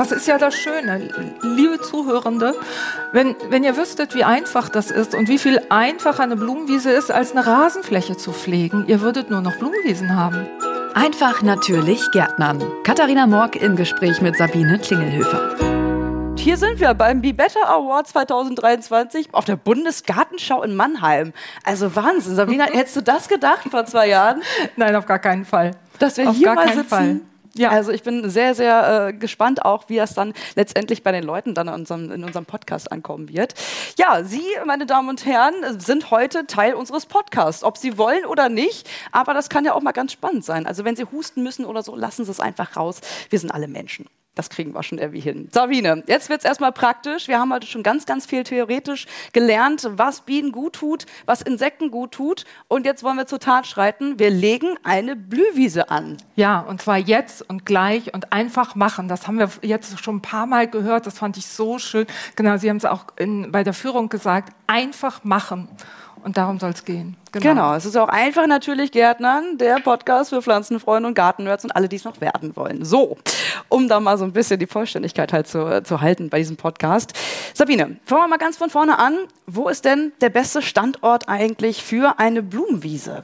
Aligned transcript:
das 0.00 0.12
ist 0.12 0.26
ja 0.26 0.38
das 0.38 0.54
Schöne, 0.54 1.10
liebe 1.42 1.78
Zuhörende, 1.78 2.54
wenn, 3.12 3.36
wenn 3.50 3.62
ihr 3.62 3.76
wüsstet, 3.76 4.14
wie 4.14 4.24
einfach 4.24 4.70
das 4.70 4.90
ist 4.90 5.14
und 5.14 5.28
wie 5.28 5.36
viel 5.36 5.60
einfacher 5.68 6.22
eine 6.22 6.36
Blumenwiese 6.36 6.90
ist, 6.90 7.10
als 7.10 7.32
eine 7.32 7.46
Rasenfläche 7.46 8.16
zu 8.16 8.32
pflegen, 8.32 8.86
ihr 8.86 9.02
würdet 9.02 9.28
nur 9.28 9.42
noch 9.42 9.56
Blumenwiesen 9.56 10.16
haben. 10.16 10.46
Einfach 10.94 11.42
natürlich 11.42 12.10
Gärtnern. 12.12 12.64
Katharina 12.82 13.26
Morg 13.26 13.56
im 13.56 13.76
Gespräch 13.76 14.22
mit 14.22 14.38
Sabine 14.38 14.78
Klingelhöfer. 14.78 15.56
Hier 16.38 16.56
sind 16.56 16.80
wir 16.80 16.94
beim 16.94 17.20
Be 17.20 17.34
Better 17.34 17.68
Award 17.68 18.08
2023 18.08 19.34
auf 19.34 19.44
der 19.44 19.56
Bundesgartenschau 19.56 20.62
in 20.62 20.76
Mannheim. 20.76 21.34
Also 21.62 21.94
Wahnsinn. 21.94 22.36
Sabina, 22.36 22.64
hättest 22.72 22.96
du 22.96 23.02
das 23.02 23.28
gedacht 23.28 23.68
vor 23.70 23.84
zwei 23.84 24.08
Jahren? 24.08 24.40
Nein, 24.76 24.96
auf 24.96 25.04
gar 25.04 25.18
keinen 25.18 25.44
Fall. 25.44 25.72
Dass 25.98 26.16
wir 26.16 26.30
auf 26.30 26.36
hier 26.36 26.46
gar 26.46 26.54
mal 26.54 26.64
keinen 26.64 26.76
sitzen? 26.78 26.88
Fall. 26.88 27.20
Ja. 27.54 27.70
Also 27.70 27.90
ich 27.90 28.02
bin 28.02 28.28
sehr, 28.30 28.54
sehr 28.54 29.08
äh, 29.08 29.12
gespannt 29.12 29.64
auch, 29.64 29.88
wie 29.88 29.96
das 29.96 30.14
dann 30.14 30.34
letztendlich 30.54 31.02
bei 31.02 31.12
den 31.12 31.24
Leuten 31.24 31.54
dann 31.54 31.68
in 31.68 31.74
unserem, 31.74 32.12
in 32.12 32.24
unserem 32.24 32.46
Podcast 32.46 32.92
ankommen 32.92 33.28
wird. 33.28 33.54
Ja, 33.98 34.22
Sie, 34.22 34.44
meine 34.66 34.86
Damen 34.86 35.08
und 35.08 35.26
Herren, 35.26 35.54
sind 35.80 36.10
heute 36.10 36.46
Teil 36.46 36.74
unseres 36.74 37.06
Podcasts, 37.06 37.64
ob 37.64 37.76
Sie 37.76 37.98
wollen 37.98 38.24
oder 38.24 38.48
nicht. 38.48 38.88
Aber 39.12 39.34
das 39.34 39.48
kann 39.48 39.64
ja 39.64 39.74
auch 39.74 39.82
mal 39.82 39.92
ganz 39.92 40.12
spannend 40.12 40.44
sein. 40.44 40.66
Also 40.66 40.84
wenn 40.84 40.96
Sie 40.96 41.04
husten 41.04 41.42
müssen 41.42 41.64
oder 41.64 41.82
so, 41.82 41.96
lassen 41.96 42.24
Sie 42.24 42.30
es 42.30 42.40
einfach 42.40 42.76
raus. 42.76 43.00
Wir 43.30 43.38
sind 43.38 43.50
alle 43.50 43.68
Menschen. 43.68 44.06
Das 44.36 44.48
kriegen 44.48 44.72
wir 44.74 44.82
schon 44.84 44.98
irgendwie 44.98 45.20
hin. 45.20 45.48
Sabine, 45.50 46.04
jetzt 46.06 46.30
wird's 46.30 46.44
erstmal 46.44 46.70
praktisch. 46.70 47.26
Wir 47.26 47.40
haben 47.40 47.52
heute 47.52 47.66
schon 47.66 47.82
ganz, 47.82 48.06
ganz 48.06 48.26
viel 48.26 48.44
theoretisch 48.44 49.06
gelernt, 49.32 49.88
was 49.90 50.20
Bienen 50.20 50.52
gut 50.52 50.74
tut, 50.74 51.06
was 51.26 51.42
Insekten 51.42 51.90
gut 51.90 52.12
tut. 52.12 52.44
Und 52.68 52.86
jetzt 52.86 53.02
wollen 53.02 53.16
wir 53.16 53.26
zur 53.26 53.40
Tat 53.40 53.66
schreiten. 53.66 54.20
Wir 54.20 54.30
legen 54.30 54.76
eine 54.84 55.16
Blühwiese 55.16 55.90
an. 55.90 56.16
Ja, 56.36 56.60
und 56.60 56.80
zwar 56.80 56.96
jetzt 56.96 57.48
und 57.50 57.66
gleich 57.66 58.14
und 58.14 58.32
einfach 58.32 58.76
machen. 58.76 59.08
Das 59.08 59.26
haben 59.26 59.38
wir 59.38 59.50
jetzt 59.62 59.98
schon 60.02 60.16
ein 60.16 60.22
paar 60.22 60.46
Mal 60.46 60.68
gehört. 60.68 61.06
Das 61.06 61.18
fand 61.18 61.36
ich 61.36 61.46
so 61.46 61.80
schön. 61.80 62.06
Genau, 62.36 62.56
Sie 62.56 62.70
haben 62.70 62.76
es 62.76 62.84
auch 62.84 63.06
in, 63.16 63.50
bei 63.50 63.64
der 63.64 63.74
Führung 63.74 64.08
gesagt. 64.08 64.54
Einfach 64.68 65.24
machen. 65.24 65.68
Und 66.22 66.36
darum 66.36 66.58
soll 66.58 66.70
es 66.70 66.84
gehen. 66.84 67.16
Genau. 67.32 67.74
es 67.74 67.84
ist 67.84 67.96
auch 67.96 68.08
einfach 68.08 68.46
natürlich 68.46 68.90
Gärtnern, 68.92 69.56
der 69.56 69.76
Podcast 69.76 70.30
für 70.30 70.42
Pflanzenfreunde 70.42 71.08
und 71.08 71.14
Gartennerds 71.14 71.64
und 71.64 71.70
alle, 71.70 71.88
die 71.88 71.96
es 71.96 72.04
noch 72.04 72.20
werden 72.20 72.56
wollen. 72.56 72.84
So, 72.84 73.16
um 73.68 73.88
da 73.88 74.00
mal 74.00 74.18
so 74.18 74.24
ein 74.24 74.32
bisschen 74.32 74.58
die 74.58 74.66
Vollständigkeit 74.66 75.32
halt 75.32 75.46
zu, 75.46 75.82
zu 75.82 76.00
halten 76.00 76.28
bei 76.28 76.38
diesem 76.38 76.56
Podcast. 76.56 77.12
Sabine, 77.54 77.96
fangen 78.04 78.22
wir 78.22 78.28
mal 78.28 78.38
ganz 78.38 78.56
von 78.56 78.68
vorne 78.68 78.98
an. 78.98 79.16
Wo 79.46 79.68
ist 79.68 79.84
denn 79.84 80.12
der 80.20 80.30
beste 80.30 80.60
Standort 80.60 81.28
eigentlich 81.28 81.82
für 81.82 82.18
eine 82.18 82.42
Blumenwiese? 82.42 83.22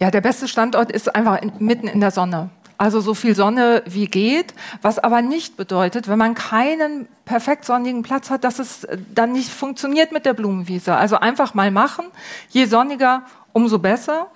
Ja, 0.00 0.10
der 0.10 0.20
beste 0.20 0.48
Standort 0.48 0.90
ist 0.90 1.14
einfach 1.14 1.40
in, 1.40 1.52
mitten 1.58 1.86
in 1.86 2.00
der 2.00 2.10
Sonne. 2.10 2.50
Also 2.82 3.00
so 3.00 3.14
viel 3.14 3.36
Sonne 3.36 3.84
wie 3.86 4.06
geht, 4.06 4.54
was 4.80 4.98
aber 4.98 5.22
nicht 5.22 5.56
bedeutet, 5.56 6.08
wenn 6.08 6.18
man 6.18 6.34
keinen 6.34 7.06
perfekt 7.24 7.64
sonnigen 7.64 8.02
Platz 8.02 8.28
hat, 8.28 8.42
dass 8.42 8.58
es 8.58 8.88
dann 9.14 9.30
nicht 9.30 9.50
funktioniert 9.50 10.10
mit 10.10 10.26
der 10.26 10.34
Blumenwiese. 10.34 10.96
Also 10.96 11.14
einfach 11.14 11.54
mal 11.54 11.70
machen. 11.70 12.06
Je 12.48 12.64
sonniger, 12.64 13.22
umso 13.52 13.78
besser. 13.78 14.26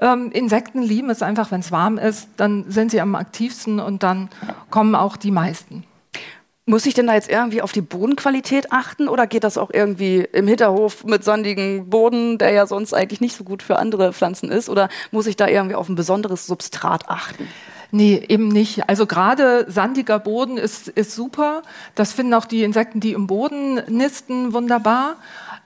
Ähm, 0.00 0.30
Insekten 0.32 0.80
lieben 0.80 1.10
es 1.10 1.20
einfach, 1.20 1.50
wenn 1.50 1.60
es 1.60 1.72
warm 1.72 1.98
ist, 1.98 2.30
dann 2.38 2.64
sind 2.70 2.90
sie 2.90 3.02
am 3.02 3.14
aktivsten 3.14 3.80
und 3.80 4.02
dann 4.02 4.30
kommen 4.70 4.94
auch 4.94 5.18
die 5.18 5.30
meisten. 5.30 5.84
Muss 6.64 6.86
ich 6.86 6.94
denn 6.94 7.06
da 7.06 7.12
jetzt 7.12 7.28
irgendwie 7.28 7.60
auf 7.60 7.72
die 7.72 7.82
Bodenqualität 7.82 8.72
achten 8.72 9.08
oder 9.08 9.26
geht 9.26 9.44
das 9.44 9.58
auch 9.58 9.68
irgendwie 9.70 10.26
im 10.32 10.48
Hinterhof 10.48 11.04
mit 11.04 11.22
sandigem 11.22 11.90
Boden, 11.90 12.38
der 12.38 12.52
ja 12.52 12.66
sonst 12.66 12.94
eigentlich 12.94 13.20
nicht 13.20 13.36
so 13.36 13.44
gut 13.44 13.62
für 13.62 13.78
andere 13.78 14.14
Pflanzen 14.14 14.50
ist? 14.50 14.70
Oder 14.70 14.88
muss 15.10 15.26
ich 15.26 15.36
da 15.36 15.48
irgendwie 15.48 15.74
auf 15.74 15.90
ein 15.90 15.96
besonderes 15.96 16.46
Substrat 16.46 17.10
achten? 17.10 17.46
Nee, 17.92 18.24
eben 18.28 18.48
nicht. 18.48 18.88
Also 18.88 19.06
gerade 19.06 19.66
sandiger 19.68 20.18
Boden 20.18 20.56
ist, 20.56 20.88
ist 20.88 21.14
super. 21.14 21.62
Das 21.94 22.12
finden 22.12 22.34
auch 22.34 22.44
die 22.44 22.62
Insekten, 22.62 23.00
die 23.00 23.12
im 23.12 23.26
Boden 23.26 23.80
nisten, 23.88 24.52
wunderbar. 24.52 25.16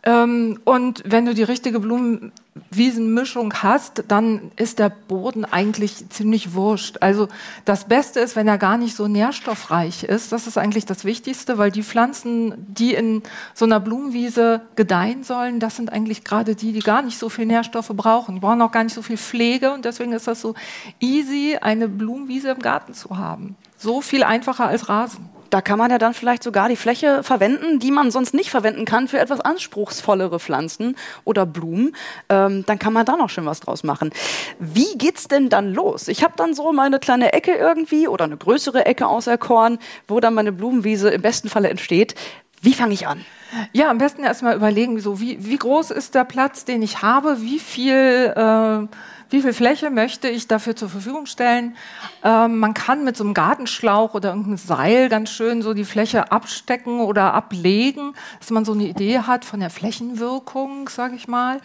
Ähm, 0.04 0.60
und 0.64 1.02
wenn 1.06 1.24
du 1.24 1.34
die 1.34 1.42
richtige 1.42 1.80
Blumenwiesenmischung 1.80 3.54
hast, 3.62 4.04
dann 4.08 4.52
ist 4.56 4.78
der 4.78 4.90
Boden 4.90 5.46
eigentlich 5.46 6.10
ziemlich 6.10 6.52
wurscht. 6.52 6.98
Also 7.00 7.28
das 7.64 7.86
Beste 7.86 8.20
ist, 8.20 8.36
wenn 8.36 8.46
er 8.46 8.58
gar 8.58 8.76
nicht 8.76 8.94
so 8.94 9.08
nährstoffreich 9.08 10.04
ist. 10.04 10.30
Das 10.30 10.46
ist 10.46 10.58
eigentlich 10.58 10.84
das 10.84 11.06
Wichtigste, 11.06 11.56
weil 11.56 11.70
die 11.70 11.82
Pflanzen, 11.82 12.54
die 12.68 12.92
in 12.92 13.22
so 13.54 13.64
einer 13.64 13.80
Blumenwiese 13.80 14.60
gedeihen 14.76 15.24
sollen, 15.24 15.58
das 15.58 15.76
sind 15.76 15.90
eigentlich 15.90 16.22
gerade 16.22 16.54
die, 16.54 16.72
die 16.72 16.80
gar 16.80 17.00
nicht 17.00 17.18
so 17.18 17.30
viel 17.30 17.46
Nährstoffe 17.46 17.92
brauchen. 17.94 18.34
Die 18.34 18.40
brauchen 18.42 18.60
auch 18.60 18.72
gar 18.72 18.84
nicht 18.84 18.94
so 18.94 19.02
viel 19.02 19.16
Pflege 19.16 19.72
und 19.72 19.86
deswegen 19.86 20.12
ist 20.12 20.28
das 20.28 20.42
so 20.42 20.54
easy, 21.00 21.56
eine 21.58 21.88
Blumenwiese 21.88 22.50
im 22.50 22.58
Garten 22.58 22.92
zu 22.92 23.16
haben. 23.16 23.56
So 23.78 24.02
viel 24.02 24.22
einfacher 24.22 24.66
als 24.66 24.90
Rasen. 24.90 25.30
Da 25.54 25.62
kann 25.62 25.78
man 25.78 25.88
ja 25.88 25.98
dann 25.98 26.14
vielleicht 26.14 26.42
sogar 26.42 26.68
die 26.68 26.74
Fläche 26.74 27.22
verwenden, 27.22 27.78
die 27.78 27.92
man 27.92 28.10
sonst 28.10 28.34
nicht 28.34 28.50
verwenden 28.50 28.84
kann 28.84 29.06
für 29.06 29.20
etwas 29.20 29.38
anspruchsvollere 29.38 30.40
Pflanzen 30.40 30.96
oder 31.22 31.46
Blumen. 31.46 31.94
Ähm, 32.28 32.64
dann 32.66 32.80
kann 32.80 32.92
man 32.92 33.06
da 33.06 33.16
noch 33.16 33.30
schön 33.30 33.46
was 33.46 33.60
draus 33.60 33.84
machen. 33.84 34.10
Wie 34.58 34.98
geht's 34.98 35.28
denn 35.28 35.50
dann 35.50 35.72
los? 35.72 36.08
Ich 36.08 36.24
habe 36.24 36.34
dann 36.36 36.54
so 36.54 36.72
meine 36.72 36.98
kleine 36.98 37.34
Ecke 37.34 37.52
irgendwie 37.54 38.08
oder 38.08 38.24
eine 38.24 38.36
größere 38.36 38.84
Ecke 38.84 39.06
auserkoren, 39.06 39.78
wo 40.08 40.18
dann 40.18 40.34
meine 40.34 40.50
Blumenwiese 40.50 41.10
im 41.10 41.22
besten 41.22 41.48
Falle 41.48 41.70
entsteht. 41.70 42.16
Wie 42.60 42.74
fange 42.74 42.94
ich 42.94 43.06
an? 43.06 43.24
Ja, 43.72 43.90
am 43.90 43.98
besten 43.98 44.24
erstmal 44.24 44.56
überlegen, 44.56 45.00
so 45.00 45.20
wie, 45.20 45.44
wie 45.44 45.56
groß 45.56 45.90
ist 45.90 46.14
der 46.14 46.24
Platz, 46.24 46.64
den 46.64 46.82
ich 46.82 47.02
habe, 47.02 47.40
wie 47.42 47.58
viel 47.58 48.32
äh, 48.36 48.86
wie 49.34 49.42
viel 49.42 49.52
Fläche 49.52 49.90
möchte 49.90 50.28
ich 50.28 50.46
dafür 50.46 50.76
zur 50.76 50.88
Verfügung 50.88 51.26
stellen. 51.26 51.76
Ähm, 52.22 52.58
man 52.58 52.72
kann 52.72 53.04
mit 53.04 53.16
so 53.16 53.24
einem 53.24 53.34
Gartenschlauch 53.34 54.14
oder 54.14 54.28
irgendeinem 54.30 54.58
Seil 54.58 55.08
ganz 55.08 55.30
schön 55.30 55.60
so 55.60 55.74
die 55.74 55.84
Fläche 55.84 56.30
abstecken 56.30 57.00
oder 57.00 57.34
ablegen, 57.34 58.14
dass 58.38 58.50
man 58.50 58.64
so 58.64 58.72
eine 58.72 58.84
Idee 58.84 59.18
hat 59.20 59.44
von 59.44 59.60
der 59.60 59.70
Flächenwirkung, 59.70 60.88
sage 60.88 61.16
ich 61.16 61.26
mal. 61.26 61.60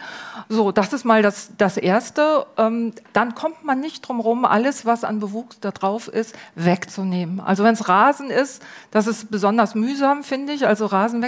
So, 0.48 0.72
das 0.72 0.92
ist 0.92 1.04
mal 1.04 1.22
das, 1.22 1.52
das 1.58 1.76
Erste. 1.76 2.46
Ähm, 2.56 2.92
dann 3.12 3.34
kommt 3.36 3.64
man 3.64 3.80
nicht 3.80 4.00
drum 4.00 4.20
rum, 4.20 4.44
alles, 4.44 4.84
was 4.84 5.04
an 5.04 5.20
Bewuchs 5.20 5.60
da 5.60 5.70
drauf 5.70 6.08
ist, 6.08 6.34
wegzunehmen. 6.56 7.40
Also 7.40 7.62
wenn 7.62 7.74
es 7.74 7.88
Rasen 7.88 8.30
ist, 8.30 8.62
das 8.90 9.06
ist 9.06 9.30
besonders 9.30 9.74
mühsam, 9.74 10.24
finde 10.24 10.54
ich, 10.54 10.66
also 10.66 10.86
Rasen 10.86 11.20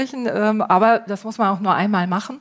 wegzustechen. 0.00 0.28
Ähm, 0.32 0.62
aber 0.62 1.00
das 1.00 1.24
muss 1.24 1.38
man 1.38 1.48
auch 1.48 1.60
nur 1.60 1.74
einmal 1.74 2.06
machen. 2.06 2.40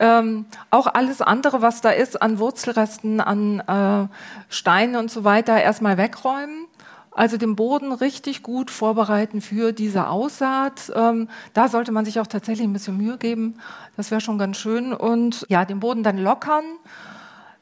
Ähm, 0.00 0.46
auch 0.70 0.86
alles 0.86 1.20
andere, 1.20 1.60
was 1.60 1.80
da 1.80 1.90
ist, 1.90 2.22
an 2.22 2.38
Wurzelresten, 2.38 3.20
an 3.20 3.60
äh, 3.60 4.06
Steinen 4.48 4.96
und 4.96 5.10
so 5.10 5.24
weiter, 5.24 5.60
erstmal 5.60 5.96
wegräumen. 5.96 6.66
Also 7.10 7.36
den 7.36 7.56
Boden 7.56 7.90
richtig 7.90 8.44
gut 8.44 8.70
vorbereiten 8.70 9.40
für 9.40 9.72
diese 9.72 10.06
Aussaat. 10.06 10.92
Ähm, 10.94 11.28
da 11.52 11.66
sollte 11.66 11.90
man 11.90 12.04
sich 12.04 12.20
auch 12.20 12.28
tatsächlich 12.28 12.64
ein 12.64 12.72
bisschen 12.72 12.96
Mühe 12.96 13.18
geben. 13.18 13.56
Das 13.96 14.12
wäre 14.12 14.20
schon 14.20 14.38
ganz 14.38 14.56
schön. 14.56 14.92
Und 14.92 15.44
ja, 15.48 15.64
den 15.64 15.80
Boden 15.80 16.04
dann 16.04 16.18
lockern. 16.18 16.64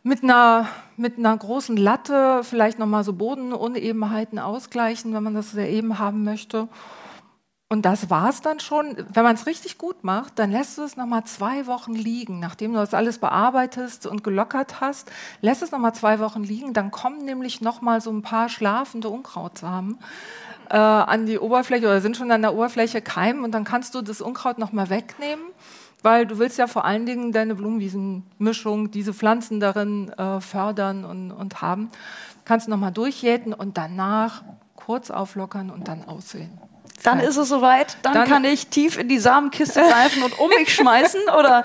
Mit 0.03 0.23
einer, 0.23 0.69
mit 0.97 1.17
einer 1.19 1.37
großen 1.37 1.77
Latte 1.77 2.43
vielleicht 2.45 2.79
nochmal 2.79 3.03
so 3.03 3.15
Bodenunebenheiten 3.15 4.39
ausgleichen, 4.39 5.15
wenn 5.15 5.23
man 5.23 5.35
das 5.35 5.53
sehr 5.53 5.71
eben 5.71 5.99
haben 5.99 6.23
möchte. 6.23 6.69
Und 7.69 7.83
das 7.83 8.11
war's 8.11 8.43
dann 8.43 8.61
schon. 8.61 8.97
Wenn 9.13 9.25
man 9.25 9.35
es 9.35 9.47
richtig 9.47 9.77
gut 9.77 10.05
macht, 10.05 10.39
dann 10.39 10.53
lässt 10.53 10.79
du 10.79 10.85
es 10.85 10.97
nochmal 10.97 11.25
zwei 11.25 11.67
Wochen 11.67 11.95
liegen. 11.95 12.39
Nachdem 12.39 12.73
du 12.73 12.79
das 12.79 12.95
alles 12.95 13.19
bearbeitest 13.19 14.07
und 14.07 14.23
gelockert 14.23 14.81
hast, 14.81 15.11
lässt 15.41 15.63
es 15.63 15.73
nochmal 15.73 15.93
zwei 15.93 16.21
Wochen 16.21 16.45
liegen. 16.45 16.75
Dann 16.75 16.93
kommen 16.93 17.25
nämlich 17.25 17.61
nochmal 17.61 18.01
so 18.01 18.13
ein 18.13 18.23
paar 18.23 18.49
schlafende 18.49 19.09
Unkrautsamen 19.09 19.99
äh, 20.71 20.77
an 20.77 21.27
die 21.27 21.41
Oberfläche 21.41 21.87
oder 21.87 22.01
sind 22.01 22.17
schon 22.17 22.31
an 22.31 22.43
der 22.43 22.55
Oberfläche 22.55 23.03
keimen. 23.03 23.43
Und 23.43 23.51
dann 23.51 23.65
kannst 23.65 23.97
du 23.97 24.01
das 24.01 24.21
Unkraut 24.21 24.59
nochmal 24.59 24.89
wegnehmen, 24.89 25.47
weil 26.05 26.25
du 26.25 26.39
willst 26.39 26.59
ja 26.59 26.69
vor 26.69 26.85
allen 26.85 27.05
Dingen 27.05 27.33
deine 27.33 27.57
Blumenwiesenmischung, 27.57 28.93
diese 28.93 29.13
Pflanzen 29.13 29.59
darin 29.59 30.11
äh, 30.11 30.41
fördern 30.41 31.05
und, 31.05 31.33
und 31.33 31.63
haben. 31.63 31.89
Kannst 32.45 32.69
du 32.69 32.71
nochmal 32.71 32.93
durchjäten 32.93 33.53
und 33.53 33.77
danach 33.77 34.45
kurz 34.77 35.11
auflockern 35.11 35.71
und 35.71 35.89
dann 35.89 36.05
aussehen. 36.05 36.61
Dann 37.03 37.21
ist 37.21 37.37
es 37.37 37.49
soweit, 37.49 37.97
dann, 38.03 38.15
dann, 38.15 38.29
kann 38.29 38.45
ich 38.45 38.69
tief 38.69 38.99
in 38.99 39.09
die 39.09 39.19
Samenkiste 39.19 39.81
greifen 39.91 40.23
und 40.23 40.39
um 40.39 40.49
mich 40.49 40.75
schmeißen 40.75 41.23
oder 41.39 41.63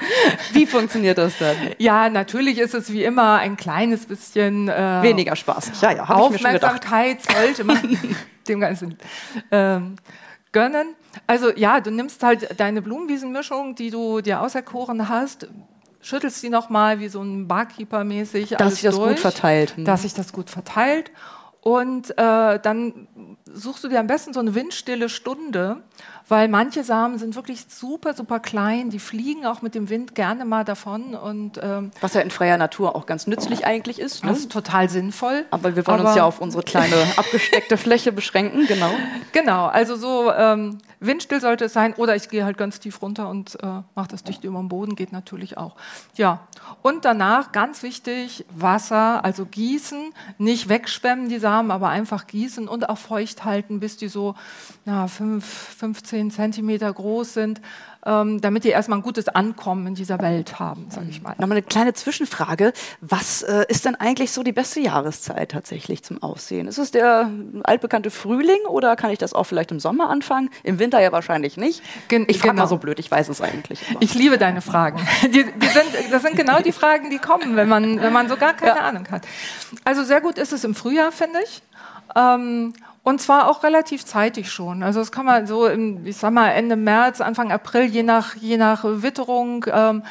wie 0.53 0.65
funktioniert 0.65 1.17
das 1.17 1.37
dann? 1.39 1.55
Ja, 1.77 2.09
natürlich 2.09 2.59
ist 2.59 2.73
es 2.73 2.91
wie 2.91 3.03
immer 3.03 3.35
ein 3.35 3.57
kleines 3.57 4.05
bisschen 4.05 4.69
äh, 4.69 5.01
weniger 5.01 5.35
Spaß. 5.35 5.71
Ja, 5.81 5.91
ja, 5.91 6.03
Aufmerksamkeit 6.03 7.19
sollte 7.23 7.63
man 7.63 7.97
dem 8.47 8.59
Ganzen 8.59 8.97
ähm, 9.51 9.95
gönnen. 10.51 10.95
Also 11.27 11.51
ja, 11.55 11.79
du 11.79 11.91
nimmst 11.91 12.23
halt 12.23 12.59
deine 12.59 12.81
Blumenwiesenmischung, 12.81 13.75
die 13.75 13.89
du 13.89 14.21
dir 14.21 14.41
auserkoren 14.41 15.09
hast, 15.09 15.47
schüttelst 16.01 16.41
sie 16.41 16.49
nochmal 16.49 16.99
wie 16.99 17.09
so 17.09 17.21
ein 17.21 17.47
Barkeeper-mäßig. 17.47 18.55
Dass 18.57 18.73
sich 18.73 18.83
das 18.83 18.95
durch, 18.95 19.09
gut 19.09 19.19
verteilt. 19.19 19.73
Dass 19.77 20.03
sich 20.03 20.13
das 20.13 20.33
gut 20.33 20.49
verteilt 20.49 21.11
Und 21.61 22.09
äh, 22.17 22.59
dann 22.59 23.07
suchst 23.45 23.83
du 23.83 23.87
dir 23.87 23.99
am 23.99 24.07
besten 24.07 24.33
so 24.33 24.39
eine 24.39 24.55
windstille 24.55 25.09
Stunde, 25.09 25.83
weil 26.27 26.47
manche 26.47 26.83
Samen 26.83 27.19
sind 27.19 27.35
wirklich 27.35 27.65
super, 27.67 28.13
super 28.13 28.39
klein. 28.39 28.89
Die 28.89 28.99
fliegen 28.99 29.45
auch 29.45 29.61
mit 29.61 29.75
dem 29.75 29.89
Wind 29.89 30.15
gerne 30.15 30.45
mal 30.45 30.63
davon. 30.63 31.13
Und, 31.13 31.59
ähm, 31.61 31.91
Was 31.99 32.13
ja 32.13 32.21
in 32.21 32.31
freier 32.31 32.57
Natur 32.57 32.95
auch 32.95 33.05
ganz 33.05 33.27
nützlich 33.27 33.65
eigentlich 33.65 33.99
ist. 33.99 34.23
Ne? 34.23 34.31
Das 34.31 34.39
ist 34.39 34.51
total 34.51 34.89
sinnvoll. 34.89 35.45
Aber 35.51 35.75
wir 35.75 35.85
wollen 35.85 35.99
Aber 35.99 36.09
uns 36.09 36.17
ja 36.17 36.23
auf 36.23 36.41
unsere 36.41 36.63
kleine 36.63 36.95
abgesteckte 37.17 37.77
Fläche 37.77 38.11
beschränken, 38.11 38.65
genau. 38.67 38.91
Genau, 39.33 39.67
also 39.67 39.95
so 39.95 40.31
ähm, 40.31 40.79
windstill 40.99 41.39
sollte 41.39 41.65
es 41.65 41.73
sein. 41.73 41.93
Oder 41.93 42.15
ich 42.15 42.29
gehe 42.29 42.43
halt 42.43 42.57
ganz 42.57 42.79
tief 42.79 43.01
runter 43.01 43.29
und 43.29 43.61
äh, 43.63 43.67
mache 43.95 44.09
das 44.09 44.23
dicht 44.23 44.43
über 44.43 44.59
den 44.59 44.67
Boden, 44.67 44.95
geht 44.95 45.11
natürlich 45.11 45.57
auch. 45.57 45.75
Ja, 46.15 46.47
und 46.81 47.05
danach 47.05 47.51
ganz 47.51 47.81
wichtig, 47.81 48.45
Wasser, 48.53 49.23
also 49.23 49.45
gießen, 49.45 50.13
nicht 50.37 50.69
wegschwemmen 50.69 51.29
die 51.29 51.39
Samen, 51.39 51.50
aber 51.51 51.89
einfach 51.89 52.27
gießen 52.27 52.67
und 52.67 52.87
auch 52.87 52.97
feucht 52.97 53.43
halten, 53.43 53.79
bis 53.79 53.97
die 53.97 54.07
so 54.07 54.35
na, 54.85 55.07
5, 55.07 55.43
15 55.43 56.11
10 56.11 56.31
Zentimeter 56.31 56.91
groß 56.91 57.33
sind, 57.33 57.61
ähm, 58.05 58.41
damit 58.41 58.63
die 58.63 58.69
erstmal 58.69 58.99
ein 58.99 59.03
gutes 59.03 59.27
Ankommen 59.27 59.87
in 59.87 59.95
dieser 59.95 60.19
Welt 60.19 60.59
haben, 60.59 60.87
sage 60.89 61.07
ich 61.09 61.21
mal. 61.21 61.31
Nochmal 61.37 61.57
eine 61.57 61.61
kleine 61.61 61.93
Zwischenfrage. 61.93 62.73
Was 63.01 63.43
äh, 63.43 63.65
ist 63.67 63.85
denn 63.85 63.95
eigentlich 63.95 64.31
so 64.31 64.43
die 64.43 64.51
beste 64.51 64.79
Jahreszeit 64.79 65.51
tatsächlich 65.51 66.03
zum 66.03 66.21
Aussehen? 66.23 66.67
Ist 66.67 66.79
es 66.79 66.91
der 66.91 67.29
altbekannte 67.63 68.09
Frühling 68.09 68.61
oder 68.67 68.95
kann 68.95 69.11
ich 69.11 69.19
das 69.19 69.33
auch 69.33 69.43
vielleicht 69.43 69.71
im 69.71 69.79
Sommer 69.79 70.09
anfangen? 70.09 70.49
Im 70.63 70.79
Winter 70.79 70.99
ja 70.99 71.11
wahrscheinlich 71.11 71.57
nicht. 71.57 71.83
Gen 72.07 72.25
ich 72.27 72.41
genau. 72.41 72.53
mal 72.53 72.67
so 72.67 72.77
blöd, 72.77 72.97
ich 72.99 73.11
weiß 73.11 73.29
es 73.29 73.41
eigentlich. 73.41 73.83
Aber. 73.91 74.01
Ich 74.01 74.15
liebe 74.15 74.37
deine 74.37 74.61
Fragen. 74.61 74.99
Die, 75.23 75.29
die 75.29 75.67
sind, 75.67 76.11
das 76.11 76.23
sind 76.23 76.35
genau 76.35 76.59
die 76.61 76.71
Fragen, 76.71 77.09
die 77.09 77.19
kommen, 77.19 77.55
wenn 77.55 77.69
man, 77.69 78.01
wenn 78.01 78.11
man 78.11 78.27
so 78.27 78.35
gar 78.35 78.53
keine 78.53 78.79
ja. 78.79 78.85
Ahnung 78.85 79.07
hat. 79.11 79.23
Also 79.83 80.03
sehr 80.03 80.21
gut 80.21 80.37
ist 80.37 80.51
es 80.51 80.63
im 80.63 80.75
Frühjahr, 80.75 81.11
finde 81.11 81.39
ich. 81.43 81.61
Ähm, 82.15 82.73
und 83.03 83.19
zwar 83.21 83.49
auch 83.49 83.63
relativ 83.63 84.05
zeitig 84.05 84.51
schon. 84.51 84.83
Also 84.83 84.99
das 84.99 85.11
kann 85.11 85.25
man 85.25 85.47
so, 85.47 85.67
im, 85.67 86.05
ich 86.05 86.17
sag 86.17 86.31
mal, 86.31 86.49
Ende 86.49 86.75
März, 86.75 87.19
Anfang 87.19 87.51
April, 87.51 87.85
je 87.85 88.03
nach, 88.03 88.35
je 88.35 88.57
nach 88.57 88.83
Witterung. 88.83 89.65
Ähm, 89.71 90.03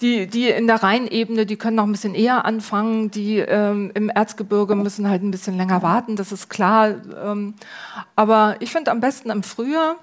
die, 0.00 0.26
die 0.26 0.48
in 0.48 0.66
der 0.66 0.82
Rheinebene, 0.82 1.46
die 1.46 1.56
können 1.56 1.76
noch 1.76 1.84
ein 1.84 1.92
bisschen 1.92 2.14
eher 2.14 2.44
anfangen. 2.44 3.10
Die 3.10 3.38
ähm, 3.38 3.92
im 3.94 4.08
Erzgebirge 4.08 4.74
müssen 4.74 5.08
halt 5.08 5.22
ein 5.22 5.30
bisschen 5.30 5.56
länger 5.56 5.82
warten, 5.82 6.16
das 6.16 6.32
ist 6.32 6.48
klar. 6.48 6.94
Ähm, 7.24 7.54
aber 8.16 8.56
ich 8.60 8.72
finde 8.72 8.90
am 8.90 9.00
besten 9.00 9.30
im 9.30 9.42
Frühjahr 9.42 9.96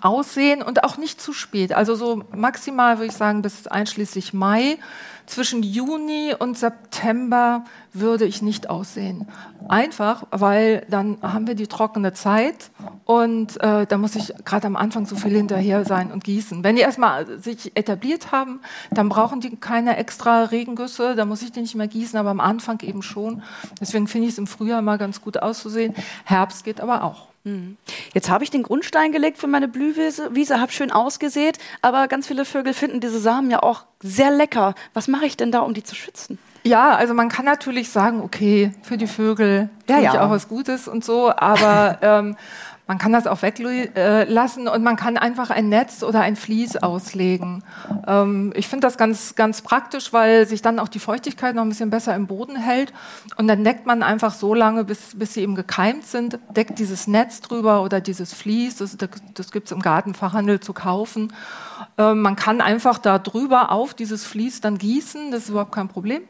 aussehen 0.00 0.62
und 0.62 0.84
auch 0.84 0.96
nicht 0.96 1.20
zu 1.20 1.32
spät. 1.32 1.72
Also 1.72 1.94
so 1.94 2.24
maximal 2.34 2.98
würde 2.98 3.06
ich 3.06 3.16
sagen 3.16 3.42
bis 3.42 3.66
einschließlich 3.66 4.32
Mai. 4.32 4.78
Zwischen 5.26 5.62
Juni 5.62 6.34
und 6.38 6.58
September 6.58 7.64
würde 7.94 8.26
ich 8.26 8.42
nicht 8.42 8.68
aussehen. 8.68 9.26
Einfach, 9.68 10.26
weil 10.30 10.84
dann 10.90 11.16
haben 11.22 11.46
wir 11.46 11.54
die 11.54 11.66
trockene 11.66 12.12
Zeit 12.12 12.70
und 13.06 13.58
äh, 13.62 13.86
da 13.86 13.96
muss 13.96 14.16
ich 14.16 14.34
gerade 14.44 14.66
am 14.66 14.76
Anfang 14.76 15.06
so 15.06 15.16
viel 15.16 15.34
hinterher 15.34 15.86
sein 15.86 16.12
und 16.12 16.24
gießen. 16.24 16.62
Wenn 16.62 16.76
die 16.76 16.82
erstmal 16.82 17.40
sich 17.40 17.74
etabliert 17.74 18.32
haben, 18.32 18.60
dann 18.90 19.08
brauchen 19.08 19.40
die 19.40 19.56
keine 19.56 19.96
extra 19.96 20.44
Regengüsse, 20.44 21.14
da 21.14 21.24
muss 21.24 21.40
ich 21.40 21.52
die 21.52 21.62
nicht 21.62 21.74
mehr 21.74 21.88
gießen, 21.88 22.18
aber 22.18 22.28
am 22.28 22.40
Anfang 22.40 22.80
eben 22.80 23.00
schon. 23.00 23.42
Deswegen 23.80 24.06
finde 24.06 24.26
ich 24.26 24.34
es 24.34 24.38
im 24.38 24.46
Frühjahr 24.46 24.82
mal 24.82 24.98
ganz 24.98 25.22
gut 25.22 25.38
auszusehen. 25.38 25.94
Herbst 26.24 26.64
geht 26.64 26.82
aber 26.82 27.02
auch. 27.02 27.33
Hm. 27.44 27.76
Jetzt 28.14 28.30
habe 28.30 28.42
ich 28.42 28.50
den 28.50 28.62
Grundstein 28.62 29.12
gelegt 29.12 29.38
für 29.38 29.46
meine 29.46 29.68
Blühwiese, 29.68 30.34
Wiese, 30.34 30.60
habe 30.60 30.72
schön 30.72 30.90
ausgesät, 30.90 31.58
aber 31.82 32.08
ganz 32.08 32.26
viele 32.26 32.44
Vögel 32.46 32.72
finden 32.72 33.00
diese 33.00 33.18
Samen 33.20 33.50
ja 33.50 33.62
auch 33.62 33.84
sehr 34.02 34.30
lecker. 34.30 34.74
Was 34.94 35.08
mache 35.08 35.26
ich 35.26 35.36
denn 35.36 35.52
da, 35.52 35.60
um 35.60 35.74
die 35.74 35.82
zu 35.82 35.94
schützen? 35.94 36.38
Ja, 36.62 36.94
also 36.94 37.12
man 37.12 37.28
kann 37.28 37.44
natürlich 37.44 37.90
sagen, 37.90 38.22
okay, 38.22 38.72
für 38.82 38.96
die 38.96 39.06
Vögel 39.06 39.68
ja, 39.86 39.96
tue 39.96 40.06
ich 40.06 40.12
ja. 40.14 40.26
auch 40.26 40.30
was 40.30 40.48
Gutes 40.48 40.88
und 40.88 41.04
so, 41.04 41.30
aber 41.30 41.98
ähm, 42.02 42.36
man 42.86 42.98
kann 42.98 43.12
das 43.12 43.26
auch 43.26 43.40
weglassen 43.40 44.68
und 44.68 44.82
man 44.82 44.96
kann 44.96 45.16
einfach 45.16 45.48
ein 45.48 45.70
Netz 45.70 46.02
oder 46.02 46.20
ein 46.20 46.36
Vlies 46.36 46.76
auslegen. 46.76 47.64
Ähm, 48.06 48.52
ich 48.54 48.68
finde 48.68 48.86
das 48.86 48.98
ganz, 48.98 49.34
ganz 49.34 49.62
praktisch, 49.62 50.12
weil 50.12 50.46
sich 50.46 50.60
dann 50.60 50.78
auch 50.78 50.88
die 50.88 50.98
Feuchtigkeit 50.98 51.54
noch 51.54 51.62
ein 51.62 51.70
bisschen 51.70 51.88
besser 51.88 52.14
im 52.14 52.26
Boden 52.26 52.56
hält. 52.56 52.92
Und 53.36 53.48
dann 53.48 53.64
deckt 53.64 53.86
man 53.86 54.02
einfach 54.02 54.34
so 54.34 54.52
lange, 54.52 54.84
bis, 54.84 55.18
bis 55.18 55.32
sie 55.32 55.40
eben 55.40 55.54
gekeimt 55.54 56.06
sind, 56.06 56.38
deckt 56.54 56.78
dieses 56.78 57.06
Netz 57.06 57.40
drüber 57.40 57.82
oder 57.82 58.02
dieses 58.02 58.34
Vlies. 58.34 58.76
Das, 58.76 58.98
das 58.98 59.50
gibt 59.50 59.66
es 59.66 59.72
im 59.72 59.80
Gartenfachhandel 59.80 60.60
zu 60.60 60.74
kaufen. 60.74 61.32
Ähm, 61.96 62.20
man 62.20 62.36
kann 62.36 62.60
einfach 62.60 62.98
da 62.98 63.18
drüber 63.18 63.72
auf 63.72 63.94
dieses 63.94 64.26
Vlies 64.26 64.60
dann 64.60 64.76
gießen, 64.76 65.30
das 65.30 65.44
ist 65.44 65.48
überhaupt 65.48 65.72
kein 65.72 65.88
Problem. 65.88 66.22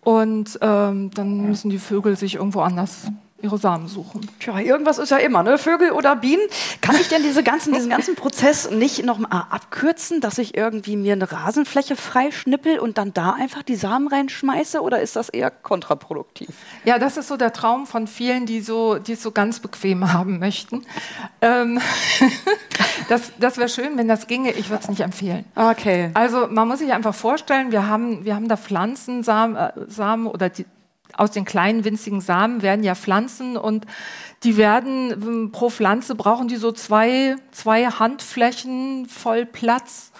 Und 0.00 0.58
ähm, 0.62 1.10
dann 1.10 1.42
müssen 1.42 1.70
die 1.70 1.78
Vögel 1.78 2.16
sich 2.16 2.36
irgendwo 2.36 2.60
anders 2.62 3.08
ihre 3.42 3.58
Samen 3.58 3.88
suchen. 3.88 4.28
Tja, 4.40 4.58
irgendwas 4.58 4.98
ist 4.98 5.10
ja 5.10 5.18
immer, 5.18 5.42
ne? 5.42 5.58
Vögel 5.58 5.92
oder 5.92 6.16
Bienen. 6.16 6.42
Kann 6.80 6.96
ich 6.96 7.08
denn 7.08 7.22
diese 7.22 7.42
ganzen, 7.42 7.74
diesen 7.74 7.90
ganzen 7.90 8.14
Prozess 8.14 8.70
nicht 8.70 9.04
noch 9.04 9.18
mal 9.18 9.46
abkürzen, 9.50 10.20
dass 10.20 10.38
ich 10.38 10.56
irgendwie 10.56 10.96
mir 10.96 11.12
eine 11.12 11.30
Rasenfläche 11.30 11.96
freischnippel 11.96 12.78
und 12.78 12.98
dann 12.98 13.12
da 13.12 13.32
einfach 13.32 13.62
die 13.62 13.76
Samen 13.76 14.08
reinschmeiße 14.08 14.80
oder 14.80 15.00
ist 15.00 15.16
das 15.16 15.28
eher 15.28 15.50
kontraproduktiv? 15.50 16.50
Ja, 16.84 16.98
das 16.98 17.16
ist 17.16 17.28
so 17.28 17.36
der 17.36 17.52
Traum 17.52 17.86
von 17.86 18.06
vielen, 18.06 18.46
die 18.46 18.60
so, 18.60 18.98
die 18.98 19.12
es 19.12 19.22
so 19.22 19.30
ganz 19.30 19.60
bequem 19.60 20.12
haben 20.12 20.38
möchten. 20.38 20.84
Ähm, 21.44 21.80
das 23.08 23.32
das 23.40 23.56
wäre 23.58 23.68
schön, 23.68 23.98
wenn 23.98 24.06
das 24.06 24.28
ginge. 24.28 24.52
Ich 24.52 24.70
würde 24.70 24.82
es 24.84 24.88
nicht 24.88 25.00
empfehlen. 25.00 25.44
Okay. 25.56 26.10
Also 26.14 26.46
man 26.48 26.68
muss 26.68 26.78
sich 26.78 26.92
einfach 26.92 27.14
vorstellen, 27.14 27.72
wir 27.72 27.88
haben, 27.88 28.24
wir 28.24 28.36
haben 28.36 28.48
da 28.48 28.56
Pflanzensamen 28.56 29.56
äh, 29.56 29.72
Samen 29.88 30.28
oder 30.28 30.48
die, 30.48 30.64
aus 31.16 31.30
den 31.30 31.44
kleinen 31.44 31.84
winzigen 31.84 32.20
Samen 32.20 32.62
werden 32.62 32.84
ja 32.84 32.94
Pflanzen 32.94 33.56
und 33.56 33.86
die 34.44 34.56
werden 34.56 35.10
ähm, 35.12 35.52
pro 35.52 35.70
Pflanze 35.70 36.14
brauchen 36.14 36.48
die 36.48 36.56
so 36.56 36.72
zwei, 36.72 37.36
zwei 37.50 37.86
Handflächen 37.86 39.06
voll 39.06 39.46
Platz. 39.46 40.12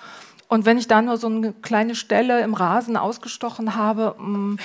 Und 0.48 0.66
wenn 0.66 0.78
ich 0.78 0.86
da 0.86 1.00
nur 1.00 1.16
so 1.16 1.28
eine 1.28 1.52
kleine 1.52 1.94
Stelle 1.94 2.40
im 2.42 2.54
Rasen 2.54 2.96
ausgestochen 2.96 3.74
habe, 3.74 4.14
mm, 4.18 4.58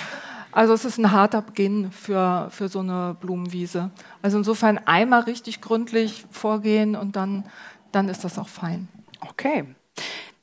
also 0.52 0.74
es 0.74 0.84
ist 0.84 0.98
ein 0.98 1.12
harter 1.12 1.42
Beginn 1.42 1.90
für, 1.92 2.48
für 2.50 2.68
so 2.68 2.80
eine 2.80 3.16
Blumenwiese. 3.20 3.90
Also 4.22 4.38
insofern 4.38 4.78
einmal 4.78 5.22
richtig 5.22 5.60
gründlich 5.60 6.26
vorgehen 6.30 6.96
und 6.96 7.16
dann, 7.16 7.44
dann 7.92 8.08
ist 8.08 8.24
das 8.24 8.38
auch 8.38 8.48
fein. 8.48 8.88
Okay. 9.20 9.64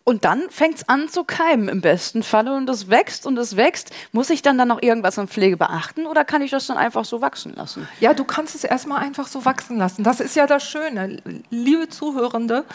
Und 0.08 0.24
dann 0.24 0.44
fängt 0.52 0.76
es 0.76 0.88
an 0.88 1.10
zu 1.10 1.24
keimen 1.24 1.68
im 1.68 1.82
besten 1.82 2.22
Falle 2.22 2.56
und 2.56 2.70
es 2.70 2.92
wächst 2.92 3.26
und 3.26 3.40
es 3.40 3.56
wächst. 3.56 3.90
Muss 4.12 4.30
ich 4.30 4.44
dann 4.44 4.56
dann 4.56 4.68
noch 4.68 4.84
irgendwas 4.84 5.18
an 5.18 5.28
Pflege 5.28 5.58
beachten 5.58 6.06
oder 6.06 6.24
kann 6.24 6.44
ich 6.44 6.52
das 6.52 6.68
dann 6.68 6.78
einfach 6.78 7.06
so 7.06 7.22
wachsen 7.22 7.56
lassen? 7.56 7.88
Ja, 8.00 8.14
du 8.14 8.24
kannst 8.24 8.54
es 8.54 8.64
erstmal 8.64 9.00
einfach 9.00 9.26
so 9.26 9.46
wachsen 9.46 9.78
lassen. 9.80 10.04
Das 10.04 10.20
ist 10.20 10.36
ja 10.36 10.46
das 10.46 10.64
Schöne. 10.64 11.18
Liebe 11.50 11.90
Zuhörende, 11.90 12.66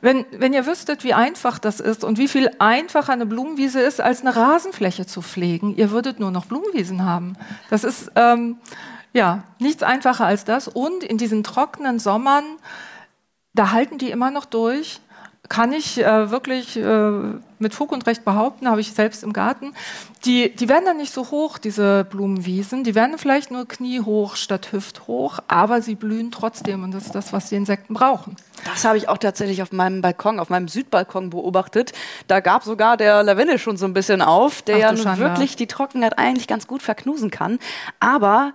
wenn, 0.00 0.24
wenn 0.30 0.52
ihr 0.52 0.64
wüsstet, 0.64 1.02
wie 1.02 1.12
einfach 1.12 1.58
das 1.58 1.80
ist 1.80 2.04
und 2.04 2.18
wie 2.18 2.28
viel 2.28 2.52
einfacher 2.60 3.12
eine 3.12 3.26
Blumenwiese 3.26 3.80
ist, 3.80 4.00
als 4.00 4.20
eine 4.20 4.36
Rasenfläche 4.36 5.06
zu 5.06 5.22
pflegen, 5.22 5.74
ihr 5.76 5.90
würdet 5.90 6.20
nur 6.20 6.30
noch 6.30 6.44
Blumenwiesen 6.46 7.04
haben. 7.04 7.36
Das 7.68 7.82
ist 7.82 8.12
ähm, 8.14 8.58
ja 9.12 9.42
nichts 9.58 9.82
einfacher 9.82 10.26
als 10.26 10.44
das. 10.44 10.68
Und 10.68 11.02
in 11.02 11.18
diesen 11.18 11.42
trockenen 11.42 11.98
Sommern, 11.98 12.44
da 13.54 13.72
halten 13.72 13.98
die 13.98 14.12
immer 14.12 14.30
noch 14.30 14.44
durch 14.44 15.00
kann 15.48 15.72
ich 15.72 15.98
äh, 15.98 16.30
wirklich 16.30 16.76
äh, 16.76 17.10
mit 17.58 17.74
Fug 17.74 17.92
und 17.92 18.06
Recht 18.06 18.24
behaupten, 18.24 18.68
habe 18.68 18.80
ich 18.80 18.92
selbst 18.92 19.22
im 19.22 19.32
Garten. 19.32 19.72
Die, 20.24 20.54
die 20.54 20.68
werden 20.68 20.84
dann 20.84 20.96
nicht 20.96 21.12
so 21.12 21.30
hoch, 21.30 21.58
diese 21.58 22.04
Blumenwiesen. 22.04 22.84
Die 22.84 22.94
werden 22.94 23.18
vielleicht 23.18 23.50
nur 23.50 23.66
kniehoch 23.66 24.36
statt 24.36 24.72
hüfthoch, 24.72 25.38
aber 25.48 25.82
sie 25.82 25.94
blühen 25.94 26.30
trotzdem 26.30 26.82
und 26.84 26.92
das 26.92 27.06
ist 27.06 27.14
das, 27.14 27.32
was 27.32 27.48
die 27.48 27.56
Insekten 27.56 27.94
brauchen. 27.94 28.36
Das 28.64 28.84
habe 28.84 28.98
ich 28.98 29.08
auch 29.08 29.18
tatsächlich 29.18 29.62
auf 29.62 29.72
meinem 29.72 30.00
Balkon, 30.00 30.40
auf 30.40 30.50
meinem 30.50 30.68
Südbalkon 30.68 31.30
beobachtet. 31.30 31.92
Da 32.26 32.40
gab 32.40 32.64
sogar 32.64 32.96
der 32.96 33.22
Lavendel 33.22 33.58
schon 33.58 33.76
so 33.76 33.86
ein 33.86 33.94
bisschen 33.94 34.22
auf, 34.22 34.62
der 34.62 34.78
ja 34.78 35.18
wirklich 35.18 35.56
die 35.56 35.66
Trockenheit 35.66 36.18
eigentlich 36.18 36.48
ganz 36.48 36.66
gut 36.66 36.82
verknusen 36.82 37.30
kann. 37.30 37.58
Aber 38.00 38.52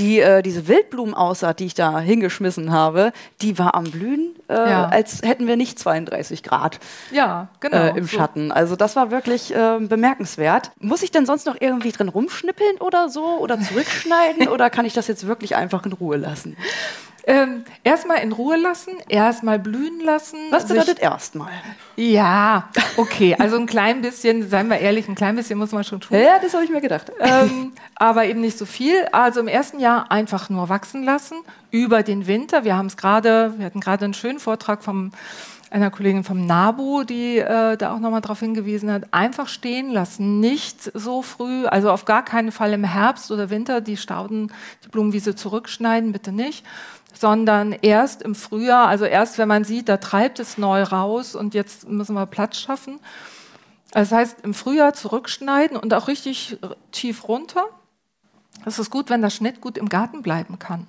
die, 0.00 0.20
äh, 0.20 0.42
diese 0.42 0.66
Wildblumenaussaat, 0.66 1.60
die 1.60 1.66
ich 1.66 1.74
da 1.74 2.00
hingeschmissen 2.00 2.72
habe, 2.72 3.12
die 3.42 3.58
war 3.58 3.74
am 3.74 3.84
Blühen, 3.84 4.34
äh, 4.48 4.54
ja. 4.54 4.86
als 4.86 5.22
hätten 5.22 5.46
wir 5.46 5.56
nicht 5.56 5.78
32 5.78 6.42
Grad 6.42 6.80
ja, 7.10 7.48
genau, 7.60 7.76
äh, 7.76 7.90
im 7.90 8.06
so. 8.06 8.16
Schatten. 8.16 8.50
Also 8.50 8.76
das 8.76 8.96
war 8.96 9.10
wirklich 9.10 9.54
äh, 9.54 9.78
bemerkenswert. 9.78 10.72
Muss 10.80 11.02
ich 11.02 11.10
denn 11.10 11.26
sonst 11.26 11.46
noch 11.46 11.56
irgendwie 11.60 11.92
drin 11.92 12.08
rumschnippeln 12.08 12.78
oder 12.78 13.10
so 13.10 13.38
oder 13.38 13.60
zurückschneiden 13.60 14.48
oder 14.52 14.70
kann 14.70 14.86
ich 14.86 14.94
das 14.94 15.06
jetzt 15.06 15.26
wirklich 15.26 15.54
einfach 15.54 15.84
in 15.84 15.92
Ruhe 15.92 16.16
lassen? 16.16 16.56
Ähm, 17.26 17.64
erstmal 17.84 18.18
in 18.18 18.32
Ruhe 18.32 18.56
lassen, 18.56 18.94
erstmal 19.08 19.58
blühen 19.58 20.00
lassen. 20.00 20.38
Was 20.50 20.66
bedeutet 20.66 20.98
erstmal? 20.98 21.52
Ja, 21.96 22.68
okay, 22.96 23.36
also 23.38 23.56
ein 23.56 23.66
klein 23.66 24.00
bisschen, 24.00 24.48
seien 24.48 24.68
wir 24.68 24.78
ehrlich, 24.78 25.08
ein 25.08 25.14
klein 25.14 25.36
bisschen 25.36 25.58
muss 25.58 25.72
man 25.72 25.84
schon 25.84 26.00
tun. 26.00 26.16
Ja, 26.18 26.38
das 26.40 26.54
habe 26.54 26.64
ich 26.64 26.70
mir 26.70 26.80
gedacht. 26.80 27.12
Ähm, 27.20 27.72
aber 27.94 28.24
eben 28.24 28.40
nicht 28.40 28.56
so 28.56 28.64
viel. 28.64 29.04
Also 29.12 29.40
im 29.40 29.48
ersten 29.48 29.80
Jahr 29.80 30.10
einfach 30.10 30.48
nur 30.48 30.68
wachsen 30.68 31.02
lassen 31.02 31.36
über 31.70 32.02
den 32.02 32.26
Winter. 32.26 32.64
Wir 32.64 32.76
haben 32.76 32.86
es 32.86 32.96
gerade, 32.96 33.54
wir 33.58 33.66
hatten 33.66 33.80
gerade 33.80 34.04
einen 34.06 34.14
schönen 34.14 34.38
Vortrag 34.38 34.82
vom 34.82 35.12
einer 35.70 35.90
Kollegin 35.90 36.24
vom 36.24 36.46
NABU, 36.46 37.04
die 37.04 37.38
äh, 37.38 37.76
da 37.76 37.94
auch 37.94 38.00
nochmal 38.00 38.20
darauf 38.20 38.40
hingewiesen 38.40 38.90
hat, 38.90 39.04
einfach 39.12 39.48
stehen 39.48 39.90
lassen, 39.90 40.40
nicht 40.40 40.90
so 40.94 41.22
früh, 41.22 41.66
also 41.66 41.90
auf 41.90 42.04
gar 42.04 42.24
keinen 42.24 42.50
Fall 42.50 42.72
im 42.72 42.84
Herbst 42.84 43.30
oder 43.30 43.50
Winter 43.50 43.80
die 43.80 43.96
Stauden, 43.96 44.52
die 44.84 44.88
Blumenwiese 44.88 45.36
zurückschneiden, 45.36 46.10
bitte 46.10 46.32
nicht, 46.32 46.66
sondern 47.12 47.72
erst 47.72 48.22
im 48.22 48.34
Frühjahr, 48.34 48.88
also 48.88 49.04
erst 49.04 49.38
wenn 49.38 49.48
man 49.48 49.64
sieht, 49.64 49.88
da 49.88 49.98
treibt 49.98 50.40
es 50.40 50.58
neu 50.58 50.82
raus 50.82 51.36
und 51.36 51.54
jetzt 51.54 51.88
müssen 51.88 52.14
wir 52.14 52.26
Platz 52.26 52.58
schaffen. 52.58 52.98
Das 53.92 54.12
heißt, 54.12 54.40
im 54.42 54.54
Frühjahr 54.54 54.94
zurückschneiden 54.94 55.76
und 55.76 55.94
auch 55.94 56.08
richtig 56.08 56.58
tief 56.92 57.28
runter. 57.28 57.64
Es 58.64 58.78
ist 58.78 58.90
gut, 58.90 59.10
wenn 59.10 59.22
der 59.22 59.30
Schnitt 59.30 59.60
gut 59.60 59.78
im 59.78 59.88
Garten 59.88 60.22
bleiben 60.22 60.58
kann. 60.58 60.86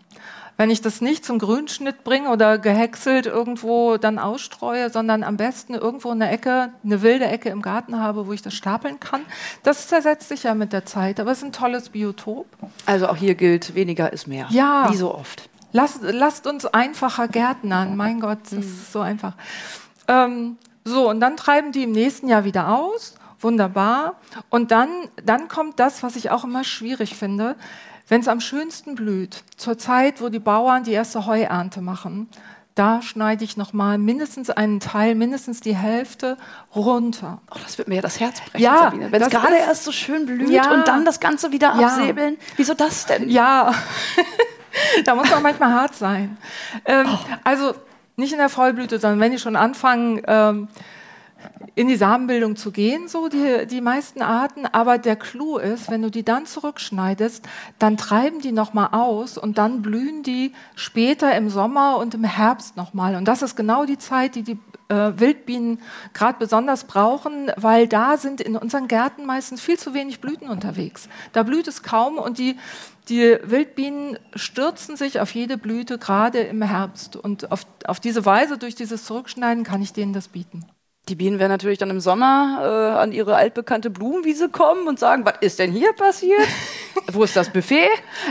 Wenn 0.62 0.70
ich 0.70 0.82
das 0.82 1.02
nicht 1.02 1.26
zum 1.26 1.40
Grünschnitt 1.40 2.04
bringe 2.04 2.30
oder 2.30 2.60
gehäckselt 2.60 3.26
irgendwo 3.26 3.98
dann 3.98 4.20
ausstreue, 4.20 4.92
sondern 4.92 5.24
am 5.24 5.36
besten 5.36 5.74
irgendwo 5.74 6.12
eine 6.12 6.30
Ecke, 6.30 6.70
eine 6.86 7.02
wilde 7.02 7.26
Ecke 7.26 7.50
im 7.50 7.64
Garten 7.64 8.00
habe, 8.00 8.28
wo 8.28 8.32
ich 8.32 8.44
das 8.44 8.54
stapeln 8.54 9.00
kann. 9.00 9.22
Das 9.64 9.88
zersetzt 9.88 10.30
sich 10.30 10.44
ja 10.44 10.54
mit 10.54 10.72
der 10.72 10.86
Zeit, 10.86 11.20
aber 11.20 11.32
es 11.32 11.40
ist 11.40 11.46
ein 11.46 11.52
tolles 11.52 11.90
Biotop. 11.90 12.46
Also 12.86 13.08
auch 13.08 13.16
hier 13.16 13.34
gilt, 13.34 13.74
weniger 13.74 14.14
ist 14.14 14.28
mehr. 14.28 14.46
Ja. 14.52 14.88
Wie 14.92 14.98
so 14.98 15.12
oft. 15.16 15.50
Lasst, 15.72 16.02
lasst 16.04 16.46
uns 16.46 16.68
einfacher 16.68 17.28
gärtnern. 17.28 17.98
Mein 17.98 18.20
Gott, 18.20 18.42
das 18.44 18.54
ist 18.54 18.92
so 18.92 19.00
einfach. 19.00 19.34
Ähm, 20.08 20.58
so, 20.86 21.10
und 21.10 21.22
dann 21.22 21.38
treiben 21.38 21.72
die 21.72 21.86
im 21.86 21.92
nächsten 21.92 22.28
Jahr 22.28 22.44
wieder 22.44 22.70
aus. 22.70 23.16
Wunderbar. 23.40 24.18
Und 24.52 24.70
dann, 24.70 24.90
dann 25.26 25.48
kommt 25.48 25.80
das, 25.80 26.04
was 26.04 26.16
ich 26.16 26.30
auch 26.30 26.44
immer 26.44 26.64
schwierig 26.64 27.16
finde. 27.16 27.56
Wenn 28.12 28.20
es 28.20 28.28
am 28.28 28.42
schönsten 28.42 28.96
blüht, 28.96 29.46
zur 29.56 29.78
Zeit, 29.78 30.20
wo 30.20 30.28
die 30.28 30.40
Bauern 30.40 30.84
die 30.84 30.92
erste 30.92 31.26
Heuernte 31.28 31.80
machen, 31.80 32.28
da 32.76 33.02
schneide 33.02 33.46
ich 33.46 33.56
noch 33.56 33.72
mal 33.72 33.98
mindestens 33.98 34.50
einen 34.50 34.82
Teil, 34.82 35.16
mindestens 35.16 35.62
die 35.62 35.78
Hälfte 35.78 36.36
runter. 36.76 37.40
Oh, 37.50 37.58
das 37.64 37.78
wird 37.78 37.88
mir 37.88 37.96
ja 37.96 38.02
das 38.02 38.20
Herz 38.20 38.42
brechen, 38.42 38.62
Ja, 38.62 38.80
Sabine. 38.80 39.14
Wenn 39.14 39.22
es 39.22 39.30
gerade 39.30 39.56
erst 39.56 39.86
so 39.86 39.94
schön 39.94 40.26
blüht 40.26 40.50
Ja. 40.50 40.74
und 40.74 40.90
dann 40.90 41.06
das 41.06 41.22
Ganze 41.22 41.54
wieder 41.54 41.74
Ja. 41.80 41.88
absäbeln. 41.88 42.36
Wieso 42.58 42.74
das 42.74 43.06
denn? 43.06 43.30
Ja, 43.30 43.74
da 45.06 45.16
muss 45.16 45.30
man 45.30 45.42
manchmal 45.42 45.72
hart 45.74 45.96
sein. 45.96 46.38
Ähm, 46.84 47.08
Also 47.46 47.76
nicht 48.18 48.34
in 48.34 48.40
der 48.40 48.50
Vollblüte, 48.50 49.00
sondern 49.00 49.22
wenn 49.22 49.32
die 49.32 49.40
schon 49.40 49.56
anfangen, 49.56 50.22
ähm, 50.28 50.68
in 51.76 51.88
die 51.88 51.96
Samenbildung 51.96 52.56
zu 52.56 52.72
gehen, 52.72 53.08
so 53.08 53.30
die, 53.30 53.66
die 53.68 53.82
meisten 53.82 54.22
Arten. 54.22 54.66
Aber 54.66 54.98
der 54.98 55.16
Clou 55.16 55.58
ist, 55.58 55.90
wenn 55.90 56.02
du 56.02 56.12
die 56.12 56.24
dann 56.24 56.46
zurückschneidest, 56.46 57.48
dann 57.80 57.98
treiben 57.98 58.42
die 58.42 58.52
nochmal 58.52 58.90
aus 58.92 59.38
und 59.38 59.58
dann 59.58 59.82
blühen 59.82 60.24
die 60.24 60.54
später 60.76 61.36
im 61.36 61.50
Sommer 61.50 61.98
und 61.98 62.14
im 62.14 62.24
Herbst 62.24 62.76
nochmal. 62.78 63.16
Und 63.16 63.26
das 63.28 63.42
ist 63.42 63.56
genau 63.56 63.86
die 63.86 63.98
Zeit, 63.98 64.36
die 64.36 64.44
die 64.44 64.60
äh, 64.90 65.14
Wildbienen 65.18 65.80
gerade 66.14 66.38
besonders 66.38 66.84
brauchen, 66.84 67.52
weil 67.56 67.88
da 67.88 68.18
sind 68.18 68.42
in 68.42 68.58
unseren 68.58 68.88
Gärten 68.88 69.26
meistens 69.26 69.62
viel 69.62 69.80
zu 69.80 69.94
wenig 69.94 70.20
Blüten 70.20 70.50
unterwegs. 70.50 71.08
Da 71.32 71.44
blüht 71.44 71.68
es 71.68 71.84
kaum 71.84 72.18
und 72.18 72.38
die, 72.38 72.58
die 73.08 73.38
Wildbienen 73.44 74.20
stürzen 74.36 74.98
sich 74.98 75.22
auf 75.22 75.34
jede 75.34 75.58
Blüte 75.58 75.98
gerade 75.98 76.40
im 76.40 76.62
Herbst. 76.62 77.16
Und 77.16 77.52
auf, 77.52 77.66
auf 77.86 78.02
diese 78.02 78.26
Weise, 78.26 78.58
durch 78.58 78.76
dieses 78.76 79.06
Zurückschneiden, 79.06 79.64
kann 79.64 79.82
ich 79.82 79.94
denen 79.94 80.12
das 80.12 80.28
bieten. 80.28 80.66
Die 81.10 81.16
Bienen 81.16 81.40
werden 81.40 81.52
natürlich 81.52 81.80
dann 81.80 81.90
im 81.90 82.00
Sommer 82.00 82.60
äh, 82.62 83.00
an 83.00 83.12
ihre 83.12 83.36
altbekannte 83.36 83.90
Blumenwiese 83.90 84.50
kommen 84.50 84.88
und 84.88 85.00
sagen, 85.00 85.26
was 85.26 85.34
ist 85.42 85.58
denn 85.58 85.72
hier 85.72 85.92
passiert? 85.94 86.40
Wo 87.12 87.24
ist 87.24 87.36
das 87.36 87.50
Buffet? 87.50 87.90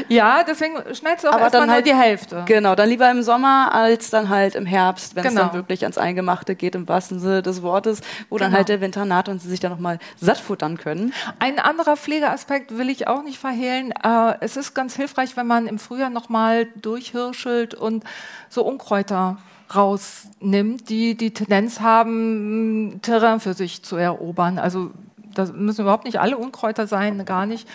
Ja, 0.08 0.44
deswegen 0.44 0.76
schneidest 0.94 1.24
du 1.24 1.28
auch 1.28 1.32
Aber 1.32 1.42
erstmal 1.42 1.62
dann 1.66 1.70
halt- 1.74 1.86
die 1.86 1.94
Hälfte. 1.94 2.44
Genau, 2.46 2.76
dann 2.76 2.88
lieber 2.88 3.10
im 3.10 3.22
Sommer 3.22 3.74
als 3.74 4.10
dann 4.10 4.28
halt 4.28 4.54
im 4.54 4.66
Herbst, 4.66 5.16
wenn 5.16 5.24
es 5.26 5.30
Genau. 5.30 5.46
dann 5.46 5.54
wirklich 5.54 5.82
ans 5.82 5.98
Eingemachte 5.98 6.54
geht, 6.54 6.76
im 6.76 6.86
wahrsten 6.88 7.18
Sinne 7.18 7.42
des 7.42 7.60
Wortes, 7.62 8.02
wo 8.30 8.38
dann 8.38 8.48
Genau. 8.50 8.58
halt 8.58 8.68
der 8.68 8.80
Winter 8.80 9.04
naht 9.04 9.28
und 9.28 9.42
sie 9.42 9.48
sich 9.48 9.58
dann 9.58 9.72
nochmal 9.72 9.98
satt 10.20 10.38
futtern 10.38 10.78
können. 10.78 11.12
Ein 11.40 11.58
anderer 11.58 11.96
Pflegeaspekt 11.96 12.78
will 12.78 12.88
ich 12.88 13.08
auch 13.08 13.24
nicht 13.24 13.38
verhehlen. 13.40 13.92
Äh, 14.02 14.34
es 14.40 14.56
ist 14.56 14.74
ganz 14.74 14.94
hilfreich, 14.94 15.36
wenn 15.36 15.48
man 15.48 15.66
im 15.66 15.80
Frühjahr 15.80 16.08
nochmal 16.10 16.66
durchhirschelt 16.76 17.74
und 17.74 18.04
so 18.48 18.62
Unkräuter 18.64 19.38
rausnimmt, 19.74 20.88
die 20.88 21.16
die 21.16 21.32
Tendenz 21.32 21.80
haben, 21.80 23.00
Terrain 23.02 23.40
für 23.40 23.54
sich 23.54 23.82
zu 23.82 23.96
erobern. 23.96 24.58
Also 24.58 24.90
das 25.34 25.52
müssen 25.52 25.82
überhaupt 25.82 26.04
nicht 26.04 26.18
alle 26.20 26.36
Unkräuter 26.36 26.86
sein, 26.86 27.24
gar 27.24 27.46
nicht. 27.46 27.68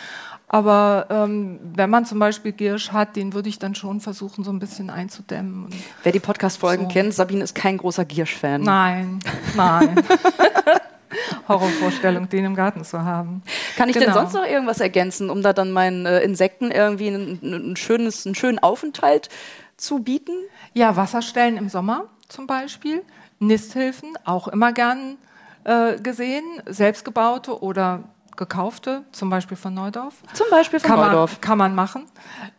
Aber 0.48 1.08
ähm, 1.10 1.60
wenn 1.74 1.90
man 1.90 2.06
zum 2.06 2.20
Beispiel 2.20 2.52
Giersch 2.52 2.92
hat, 2.92 3.16
den 3.16 3.34
würde 3.34 3.50
ich 3.50 3.58
dann 3.58 3.74
schon 3.74 4.00
versuchen, 4.00 4.44
so 4.44 4.52
ein 4.52 4.60
bisschen 4.60 4.90
einzudämmen. 4.92 5.70
Wer 6.04 6.12
die 6.12 6.20
Podcast-Folgen 6.20 6.84
So. 6.86 6.90
kennt, 6.92 7.14
Sabine 7.16 7.44
ist 7.44 7.56
kein 7.56 7.78
großer 7.78 8.06
Giersch-Fan. 8.06 8.62
nein, 8.62 9.20
nein. 9.56 9.96
Horrorvorstellung, 11.48 12.28
den 12.30 12.46
im 12.46 12.56
Garten 12.56 12.84
zu 12.84 13.04
haben. 13.04 13.42
Kann 13.78 13.88
ich 13.90 13.94
denn 13.96 14.04
Genau. 14.08 14.16
sonst 14.16 14.34
noch 14.34 14.46
irgendwas 14.46 14.80
ergänzen, 14.82 15.30
um 15.30 15.42
da 15.42 15.54
dann 15.54 15.72
meinen 15.72 16.06
äh, 16.06 16.20
Insekten 16.22 16.72
irgendwie 16.72 17.08
ein, 17.08 17.40
ein, 17.42 17.72
ein 17.72 17.76
schönes, 17.78 18.26
einen 18.26 18.36
schönen 18.36 18.60
Aufenthalt 18.60 19.30
zu 19.78 20.00
bieten? 20.00 20.34
Ja, 20.76 20.98
Wasserstellen 20.98 21.56
im 21.56 21.70
Sommer 21.70 22.10
zum 22.28 22.48
Beispiel, 22.48 23.02
Nisthilfen 23.40 24.10
auch 24.26 24.50
immer 24.50 24.74
gern 24.74 25.18
äh, 25.64 25.98
gesehen, 26.02 26.44
selbstgebaute 26.66 27.62
oder 27.64 28.04
gekaufte, 28.36 29.06
zum 29.14 29.30
Beispiel 29.30 29.56
von 29.56 29.74
Neudorf. 29.74 30.16
Zum 30.34 30.48
Beispiel 30.52 30.82
von 30.82 30.90
Kann 30.90 31.00
man, 31.00 31.12
Neudorf. 31.12 31.40
kann 31.40 31.58
man 31.58 31.76
machen. 31.76 32.06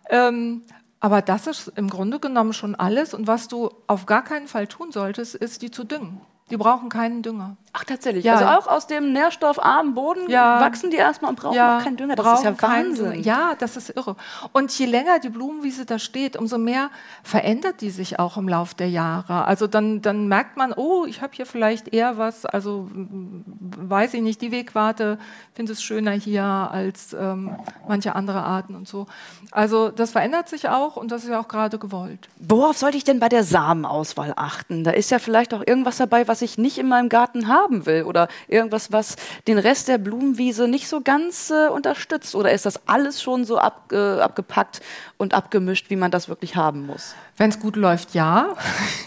Ähm, 0.08 0.62
aber 0.98 1.20
das 1.20 1.46
ist 1.46 1.68
im 1.76 1.90
Grunde 1.90 2.18
genommen 2.18 2.54
schon 2.54 2.74
alles. 2.74 3.12
Und 3.12 3.26
was 3.26 3.48
du 3.48 3.70
auf 3.86 4.06
gar 4.06 4.24
keinen 4.24 4.48
Fall 4.48 4.66
tun 4.66 4.92
solltest, 4.92 5.34
ist, 5.34 5.60
die 5.60 5.70
zu 5.70 5.84
düngen. 5.84 6.22
Die 6.50 6.56
brauchen 6.56 6.88
keinen 6.88 7.22
Dünger. 7.22 7.56
Ach, 7.72 7.84
tatsächlich. 7.84 8.24
Ja. 8.24 8.36
Also 8.36 8.46
auch 8.46 8.72
aus 8.72 8.86
dem 8.86 9.12
nährstoffarmen 9.12 9.94
Boden 9.94 10.30
Ja. 10.30 10.60
wachsen 10.60 10.90
die 10.90 10.96
erstmal 10.96 11.30
und 11.30 11.38
brauchen 11.38 11.58
auch 11.60 11.82
keinen 11.82 11.96
Dünger. 11.96 12.14
Das 12.14 12.38
ist 12.38 12.44
ja 12.44 12.52
brauchen 12.52 12.72
Wahnsinn. 12.72 13.22
Ja, 13.22 13.54
das 13.58 13.76
ist 13.76 13.90
irre. 13.90 14.16
Und 14.52 14.70
je 14.78 14.86
länger 14.86 15.18
die 15.18 15.28
Blumenwiese 15.28 15.84
da 15.84 15.98
steht, 15.98 16.36
umso 16.36 16.56
mehr 16.56 16.90
verändert 17.22 17.80
die 17.80 17.90
sich 17.90 18.18
auch 18.18 18.36
im 18.38 18.48
Lauf 18.48 18.72
der 18.74 18.88
Jahre. 18.88 19.44
Also 19.44 19.66
dann, 19.66 20.00
dann 20.00 20.28
merkt 20.28 20.56
man, 20.56 20.72
oh, 20.72 21.04
ich 21.04 21.20
habe 21.20 21.32
hier 21.34 21.44
vielleicht 21.44 21.88
eher 21.88 22.16
was, 22.16 22.46
also 22.46 22.88
weiß 22.94 24.14
ich 24.14 24.22
nicht, 24.22 24.40
die 24.40 24.52
Wegwarte 24.52 25.18
finde 25.52 25.72
es 25.72 25.82
schöner 25.82 26.12
hier 26.12 26.44
als 26.44 27.12
ähm, 27.12 27.56
manche 27.88 28.14
andere 28.14 28.42
Arten 28.42 28.74
und 28.74 28.88
so. 28.88 29.06
Also 29.50 29.90
das 29.90 30.12
verändert 30.12 30.48
sich 30.48 30.68
auch 30.68 30.96
und 30.96 31.10
das 31.10 31.24
ist 31.24 31.30
ja 31.30 31.40
auch 31.40 31.48
gerade 31.48 31.78
gewollt. 31.78 32.28
Worauf 32.38 32.78
sollte 32.78 32.96
ich 32.96 33.04
denn 33.04 33.18
bei 33.18 33.28
der 33.28 33.42
Samenauswahl 33.44 34.32
achten? 34.36 34.84
Da 34.84 34.92
ist 34.92 35.10
ja 35.10 35.18
vielleicht 35.18 35.52
auch 35.52 35.62
irgendwas 35.66 35.96
dabei, 35.98 36.26
was 36.26 36.35
ich 36.42 36.58
nicht 36.58 36.78
in 36.78 36.88
meinem 36.88 37.08
Garten 37.08 37.48
haben 37.48 37.86
will 37.86 38.04
oder 38.04 38.28
irgendwas, 38.48 38.92
was 38.92 39.16
den 39.46 39.58
Rest 39.58 39.88
der 39.88 39.98
Blumenwiese 39.98 40.68
nicht 40.68 40.88
so 40.88 41.00
ganz 41.00 41.50
äh, 41.50 41.68
unterstützt. 41.68 42.34
Oder 42.34 42.52
ist 42.52 42.66
das 42.66 42.86
alles 42.88 43.22
schon 43.22 43.44
so 43.44 43.58
ab, 43.58 43.90
äh, 43.92 44.20
abgepackt 44.20 44.80
und 45.16 45.34
abgemischt, 45.34 45.90
wie 45.90 45.96
man 45.96 46.10
das 46.10 46.28
wirklich 46.28 46.56
haben 46.56 46.86
muss? 46.86 47.14
Wenn 47.36 47.50
es 47.50 47.60
gut 47.60 47.76
läuft, 47.76 48.14
ja. 48.14 48.54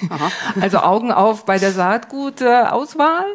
Also 0.62 0.80
Augen 0.80 1.12
auf 1.12 1.46
bei 1.46 1.58
der 1.58 1.72
Saatgutauswahl. 1.72 3.26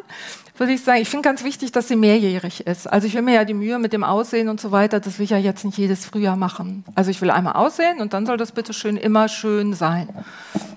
Würde 0.57 0.71
ich 0.71 0.83
sagen, 0.83 1.01
ich 1.01 1.09
finde 1.09 1.27
ganz 1.27 1.43
wichtig, 1.43 1.73
dass 1.73 1.89
sie 1.89 1.97
mehrjährig 1.97 2.65
ist. 2.65 2.87
Also 2.87 3.07
ich 3.07 3.13
will 3.13 3.21
mir 3.23 3.33
ja 3.35 3.43
die 3.43 3.53
Mühe 3.53 3.77
mit 3.77 3.91
dem 3.91 4.05
Aussehen 4.05 4.47
und 4.47 4.61
so 4.61 4.71
weiter, 4.71 5.01
das 5.01 5.19
will 5.19 5.25
ich 5.25 5.31
ja 5.31 5.37
jetzt 5.37 5.65
nicht 5.65 5.77
jedes 5.77 6.05
Frühjahr 6.05 6.37
machen. 6.37 6.85
Also 6.95 7.11
ich 7.11 7.21
will 7.21 7.29
einmal 7.29 7.53
aussehen 7.53 7.99
und 7.99 8.13
dann 8.13 8.25
soll 8.25 8.37
das 8.37 8.53
bitte 8.53 8.71
schön 8.71 8.95
immer 8.95 9.27
schön 9.27 9.73
sein. 9.73 10.07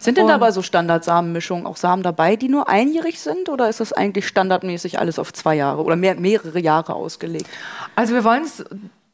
Sind 0.00 0.16
denn 0.16 0.24
Und- 0.24 0.30
dabei 0.30 0.50
so 0.50 0.62
Standardsamenmischungen 0.62 1.64
auch 1.66 1.76
Samen 1.76 2.02
dabei, 2.02 2.34
die 2.34 2.48
nur 2.48 2.68
einjährig 2.68 3.20
sind? 3.20 3.48
Oder 3.48 3.68
ist 3.68 3.78
das 3.78 3.92
eigentlich 3.92 4.26
standardmäßig 4.26 4.98
alles 4.98 5.18
auf 5.20 5.32
zwei 5.32 5.54
Jahre 5.54 5.84
oder 5.84 5.94
mehr, 5.96 6.16
mehrere 6.16 6.58
Jahre 6.58 6.94
ausgelegt? 6.94 7.46
Also 7.94 8.14
wir 8.14 8.24
wollen 8.24 8.42
es 8.42 8.64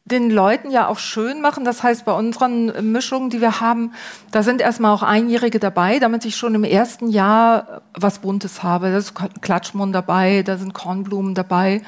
den 0.06 0.30
Leuten 0.30 0.70
ja 0.70 0.88
auch 0.88 0.99
schön 0.99 1.40
machen. 1.40 1.64
Das 1.64 1.82
heißt, 1.82 2.04
bei 2.04 2.12
unseren 2.12 2.92
Mischungen, 2.92 3.30
die 3.30 3.40
wir 3.40 3.61
haben, 3.61 3.92
da 4.32 4.42
sind 4.42 4.61
erstmal 4.61 4.92
auch 4.92 5.02
Einjährige 5.02 5.58
dabei, 5.58 5.99
damit 5.99 6.25
ich 6.26 6.37
schon 6.37 6.54
im 6.54 6.64
ersten 6.64 7.08
Jahr 7.08 7.82
was 7.94 8.18
Buntes 8.18 8.62
habe. 8.62 8.90
Da 8.90 8.99
ist 8.99 9.14
Klatschmund 9.40 9.94
dabei, 9.94 10.42
da 10.42 10.58
sind 10.58 10.75
Kornblumen 10.75 11.34
dabei 11.34 11.82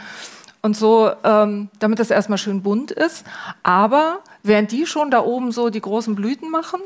und 0.63 0.77
so, 0.77 1.11
ähm, 1.25 1.69
damit 1.79 1.99
das 1.99 2.11
erstmal 2.11 2.39
schön 2.39 2.63
bunt 2.63 2.91
ist. 2.91 3.25
Aber 3.63 4.21
während 4.43 4.73
die 4.73 4.87
schon 4.87 5.11
da 5.11 5.23
oben 5.23 5.53
so 5.53 5.69
die 5.69 5.81
großen 5.81 6.15
Blüten 6.15 6.51
machen, 6.51 6.81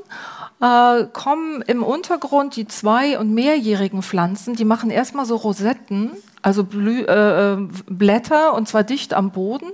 äh, 0.61 1.05
kommen 1.13 1.63
im 1.63 1.83
Untergrund 1.83 2.57
die 2.57 2.67
zwei- 2.67 3.19
und 3.19 3.33
mehrjährigen 3.33 4.03
Pflanzen, 4.03 4.57
die 4.57 4.65
machen 4.65 4.91
erstmal 4.91 5.25
so 5.25 5.37
Rosetten, 5.37 6.11
also 6.43 6.65
Blü 6.65 7.03
äh, 7.05 7.53
äh, 7.53 7.69
Blätter 7.89 8.55
und 8.55 8.69
zwar 8.69 8.85
dicht 8.85 9.15
am 9.15 9.31
Boden 9.31 9.71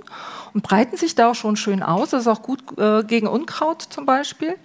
und 0.53 0.63
breiten 0.63 0.97
sich 0.97 1.15
da 1.15 1.31
auch 1.31 1.35
schon 1.35 1.55
schön 1.55 1.83
aus. 1.83 2.09
Das 2.11 2.21
ist 2.21 2.27
auch 2.27 2.41
gut 2.41 2.61
äh, 2.77 3.03
gegen 3.03 3.27
Unkraut 3.27 3.81
zum 3.81 4.05
Beispiel. 4.05 4.55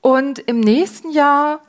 Und 0.00 0.38
im 0.38 0.60
nächsten 0.60 1.10
Jahr, 1.10 1.60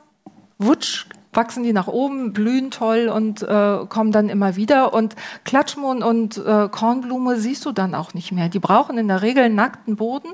wutsch, 0.58 1.06
wachsen 1.32 1.62
die 1.62 1.72
nach 1.72 1.86
oben, 1.86 2.32
blühen 2.32 2.70
toll 2.70 3.08
und 3.08 3.42
äh, 3.42 3.86
kommen 3.88 4.10
dann 4.10 4.28
immer 4.28 4.56
wieder. 4.56 4.94
Und 4.94 5.14
Klatschmohn 5.44 6.02
und 6.02 6.38
äh, 6.38 6.68
Kornblume 6.70 7.38
siehst 7.38 7.64
du 7.66 7.72
dann 7.72 7.94
auch 7.94 8.14
nicht 8.14 8.32
mehr. 8.32 8.48
Die 8.48 8.58
brauchen 8.58 8.98
in 8.98 9.08
der 9.08 9.22
Regel 9.22 9.48
nackten 9.50 9.96
Boden, 9.96 10.30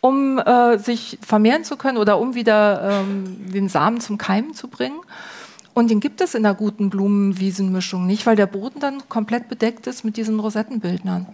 um 0.00 0.38
äh, 0.38 0.78
sich 0.78 1.18
vermehren 1.20 1.64
zu 1.64 1.76
können 1.76 1.98
oder 1.98 2.18
um 2.18 2.34
wieder 2.34 3.02
ähm, 3.02 3.52
den 3.52 3.68
Samen 3.68 4.00
zum 4.00 4.18
Keimen 4.18 4.54
zu 4.54 4.68
bringen. 4.68 5.00
Und 5.74 5.90
den 5.90 6.00
gibt 6.00 6.20
es 6.20 6.34
in 6.34 6.42
der 6.42 6.54
guten 6.54 6.90
Blumenwiesenmischung 6.90 8.06
nicht, 8.06 8.26
weil 8.26 8.36
der 8.36 8.46
Boden 8.46 8.80
dann 8.80 9.08
komplett 9.08 9.48
bedeckt 9.48 9.86
ist 9.86 10.04
mit 10.04 10.16
diesen 10.16 10.40
Rosettenbildnern. 10.40 11.26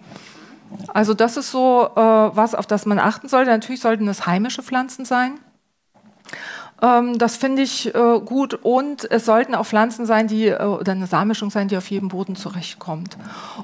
Also 0.88 1.14
das 1.14 1.36
ist 1.36 1.50
so 1.50 1.88
äh, 1.94 2.00
was, 2.00 2.54
auf 2.54 2.66
das 2.66 2.86
man 2.86 2.98
achten 2.98 3.28
sollte. 3.28 3.50
Natürlich 3.50 3.80
sollten 3.80 4.08
es 4.08 4.26
heimische 4.26 4.62
Pflanzen 4.62 5.04
sein. 5.04 5.38
Ähm, 6.82 7.18
das 7.18 7.36
finde 7.36 7.62
ich 7.62 7.94
äh, 7.94 8.20
gut. 8.20 8.54
Und 8.54 9.10
es 9.10 9.24
sollten 9.24 9.54
auch 9.54 9.66
Pflanzen 9.66 10.06
sein, 10.06 10.28
die 10.28 10.48
äh, 10.48 10.62
oder 10.62 10.92
eine 10.92 11.06
Samenmischung 11.06 11.50
sein, 11.50 11.68
die 11.68 11.76
auf 11.76 11.90
jedem 11.90 12.08
Boden 12.08 12.36
zurechtkommt. 12.36 13.16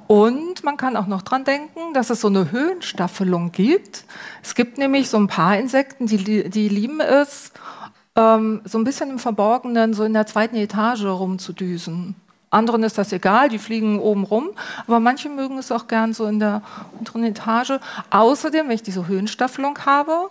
Und 0.06 0.64
man 0.64 0.76
kann 0.76 0.96
auch 0.96 1.06
noch 1.06 1.22
dran 1.22 1.44
denken, 1.44 1.92
dass 1.94 2.10
es 2.10 2.20
so 2.20 2.28
eine 2.28 2.50
Höhenstaffelung 2.50 3.52
gibt. 3.52 4.04
Es 4.42 4.54
gibt 4.54 4.78
nämlich 4.78 5.08
so 5.08 5.18
ein 5.18 5.26
paar 5.26 5.58
Insekten, 5.58 6.06
die, 6.06 6.48
die 6.48 6.68
lieben 6.68 7.00
es, 7.00 7.52
ähm, 8.16 8.60
so 8.64 8.78
ein 8.78 8.84
bisschen 8.84 9.10
im 9.10 9.18
Verborgenen, 9.18 9.94
so 9.94 10.04
in 10.04 10.12
der 10.12 10.26
zweiten 10.26 10.56
Etage 10.56 11.04
rumzudüsen. 11.04 12.14
Anderen 12.50 12.82
ist 12.82 12.98
das 12.98 13.12
egal, 13.12 13.48
die 13.48 13.58
fliegen 13.58 13.98
oben 13.98 14.24
rum, 14.24 14.50
aber 14.86 15.00
manche 15.00 15.30
mögen 15.30 15.56
es 15.56 15.72
auch 15.72 15.88
gern 15.88 16.12
so 16.12 16.26
in 16.26 16.38
der 16.38 16.60
unteren 16.98 17.24
Etage. 17.24 17.78
Außerdem, 18.10 18.68
wenn 18.68 18.74
ich 18.74 18.82
diese 18.82 19.08
Höhenstaffelung 19.08 19.78
habe, 19.86 20.28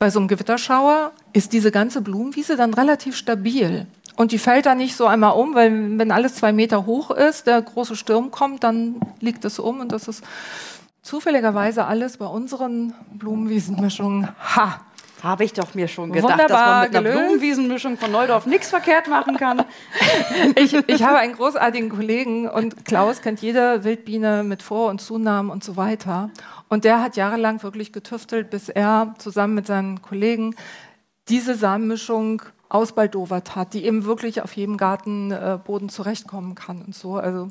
bei 0.00 0.08
so 0.08 0.18
einem 0.18 0.28
Gewitterschauer 0.28 1.12
ist 1.34 1.52
diese 1.52 1.70
ganze 1.70 2.00
Blumenwiese 2.00 2.56
dann 2.56 2.72
relativ 2.72 3.14
stabil. 3.14 3.86
Und 4.16 4.32
die 4.32 4.38
fällt 4.38 4.64
dann 4.64 4.78
nicht 4.78 4.96
so 4.96 5.06
einmal 5.06 5.32
um, 5.32 5.54
weil 5.54 5.98
wenn 5.98 6.10
alles 6.10 6.36
zwei 6.36 6.54
Meter 6.54 6.86
hoch 6.86 7.10
ist, 7.10 7.46
der 7.46 7.60
große 7.60 7.94
Sturm 7.96 8.30
kommt, 8.30 8.64
dann 8.64 8.96
liegt 9.20 9.44
es 9.44 9.58
um. 9.58 9.78
Und 9.78 9.92
das 9.92 10.08
ist 10.08 10.24
zufälligerweise 11.02 11.84
alles 11.84 12.16
bei 12.16 12.24
unseren 12.24 12.94
Blumenwiesenmischungen. 13.12 14.28
Ha! 14.56 14.80
Habe 15.22 15.44
ich 15.44 15.52
doch 15.52 15.74
mir 15.74 15.88
schon 15.88 16.12
gedacht, 16.12 16.32
Wunderbar 16.32 16.48
dass 16.48 16.58
man 16.66 16.80
mit 16.82 16.96
einer 16.96 17.02
gelöst. 17.02 17.26
Blumenwiesenmischung 17.26 17.98
von 17.98 18.10
Neudorf 18.10 18.46
nichts 18.46 18.70
verkehrt 18.70 19.08
machen 19.08 19.36
kann. 19.36 19.64
ich, 20.56 20.72
ich 20.72 21.02
habe 21.02 21.18
einen 21.18 21.34
großartigen 21.34 21.90
Kollegen 21.90 22.48
und 22.48 22.84
Klaus 22.84 23.20
kennt 23.20 23.40
jede 23.42 23.84
Wildbiene 23.84 24.42
mit 24.44 24.62
Vor- 24.62 24.88
und 24.88 25.00
Zunahmen 25.00 25.50
und 25.50 25.62
so 25.62 25.76
weiter. 25.76 26.30
Und 26.68 26.84
der 26.84 27.02
hat 27.02 27.16
jahrelang 27.16 27.62
wirklich 27.62 27.92
getüftelt, 27.92 28.48
bis 28.50 28.68
er 28.68 29.14
zusammen 29.18 29.54
mit 29.54 29.66
seinen 29.66 30.00
Kollegen 30.00 30.54
diese 31.28 31.54
Samenmischung 31.54 32.42
ausbaldowert 32.68 33.56
hat, 33.56 33.74
die 33.74 33.84
eben 33.84 34.04
wirklich 34.04 34.42
auf 34.42 34.52
jedem 34.54 34.76
Gartenboden 34.76 35.88
zurechtkommen 35.88 36.54
kann 36.54 36.82
und 36.82 36.94
so. 36.94 37.16
Also 37.16 37.48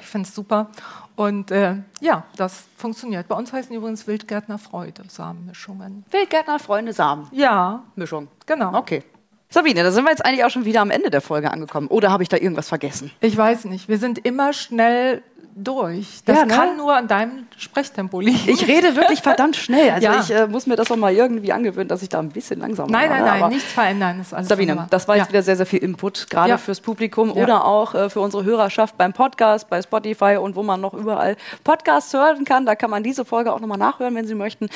ich 0.00 0.06
finde 0.06 0.28
es 0.28 0.34
super. 0.34 0.70
Und 1.16 1.50
äh, 1.50 1.76
ja, 2.00 2.24
das 2.36 2.64
funktioniert. 2.76 3.28
Bei 3.28 3.36
uns 3.36 3.52
heißen 3.52 3.74
übrigens 3.74 4.06
Wildgärtner 4.06 4.58
Freude 4.58 5.02
Samenmischungen. 5.08 6.04
Wildgärtner 6.10 6.58
Freunde 6.58 6.92
Samen. 6.92 7.28
Ja. 7.32 7.84
Mischung. 7.94 8.28
Genau. 8.46 8.74
Okay. 8.76 9.02
Sabine, 9.48 9.84
da 9.84 9.92
sind 9.92 10.04
wir 10.04 10.10
jetzt 10.10 10.24
eigentlich 10.24 10.44
auch 10.44 10.50
schon 10.50 10.64
wieder 10.64 10.80
am 10.80 10.90
Ende 10.90 11.10
der 11.10 11.20
Folge 11.20 11.50
angekommen. 11.52 11.86
Oder 11.86 12.10
habe 12.10 12.24
ich 12.24 12.28
da 12.28 12.36
irgendwas 12.36 12.68
vergessen? 12.68 13.12
Ich 13.20 13.36
weiß 13.36 13.66
nicht. 13.66 13.88
Wir 13.88 13.98
sind 13.98 14.18
immer 14.26 14.52
schnell 14.52 15.22
durch. 15.54 16.22
Das 16.24 16.38
ja, 16.38 16.44
ne? 16.46 16.54
kann 16.54 16.76
nur 16.76 16.94
an 16.94 17.08
deinem 17.08 17.46
Sprechtempo 17.56 18.20
liegen. 18.20 18.48
Ich 18.48 18.66
rede 18.66 18.96
wirklich 18.96 19.22
verdammt 19.22 19.56
schnell. 19.56 19.90
Also 19.90 20.06
ja. 20.06 20.20
ich 20.20 20.30
äh, 20.30 20.46
muss 20.46 20.66
mir 20.66 20.76
das 20.76 20.90
auch 20.90 20.96
mal 20.96 21.12
irgendwie 21.14 21.52
angewöhnen, 21.52 21.88
dass 21.88 22.02
ich 22.02 22.08
da 22.08 22.18
ein 22.18 22.30
bisschen 22.30 22.60
langsamer 22.60 22.90
Nein, 22.90 23.08
nein, 23.08 23.24
nein, 23.24 23.48
nichts 23.50 23.72
verändern. 23.72 24.20
Ist 24.20 24.34
alles 24.34 24.48
Sabine, 24.48 24.72
wunderbar. 24.72 24.88
das 24.90 25.08
war 25.08 25.16
jetzt 25.16 25.26
ja. 25.26 25.30
wieder 25.30 25.42
sehr, 25.42 25.56
sehr 25.56 25.66
viel 25.66 25.80
Input, 25.80 26.28
gerade 26.30 26.58
fürs 26.58 26.80
Publikum 26.80 27.32
oder 27.32 27.64
auch 27.64 27.94
äh, 27.94 28.10
für 28.10 28.20
unsere 28.20 28.44
Hörerschaft 28.44 28.96
beim 28.96 29.12
Podcast, 29.12 29.68
bei 29.70 29.80
Spotify 29.82 30.36
und 30.40 30.56
wo 30.56 30.62
man 30.62 30.80
noch 30.80 30.94
überall 30.94 31.36
Podcasts 31.62 32.12
hören 32.12 32.44
kann. 32.44 32.66
Da 32.66 32.74
kann 32.74 32.90
man 32.90 33.02
diese 33.02 33.24
Folge 33.24 33.52
auch 33.52 33.60
nochmal 33.60 33.78
nachhören, 33.78 34.14
wenn 34.14 34.26
Sie 34.26 34.34
möchten. 34.34 34.68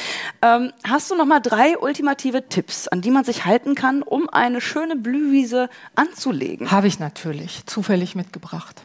Ähm, 0.43 0.73
hast 0.89 1.11
du 1.11 1.17
nochmal 1.17 1.41
drei 1.41 1.79
ultimative 1.79 2.49
Tipps, 2.49 2.89
an 2.89 3.01
die 3.01 3.11
man 3.11 3.25
sich 3.25 3.45
halten 3.45 3.75
kann, 3.75 4.03
um 4.03 4.29
eine 4.29 4.61
schöne 4.61 4.97
Blühwiese 4.97 5.69
anzulegen? 5.95 6.71
Habe 6.71 6.87
ich 6.87 6.99
natürlich 6.99 7.67
zufällig 7.67 8.15
mitgebracht. 8.15 8.83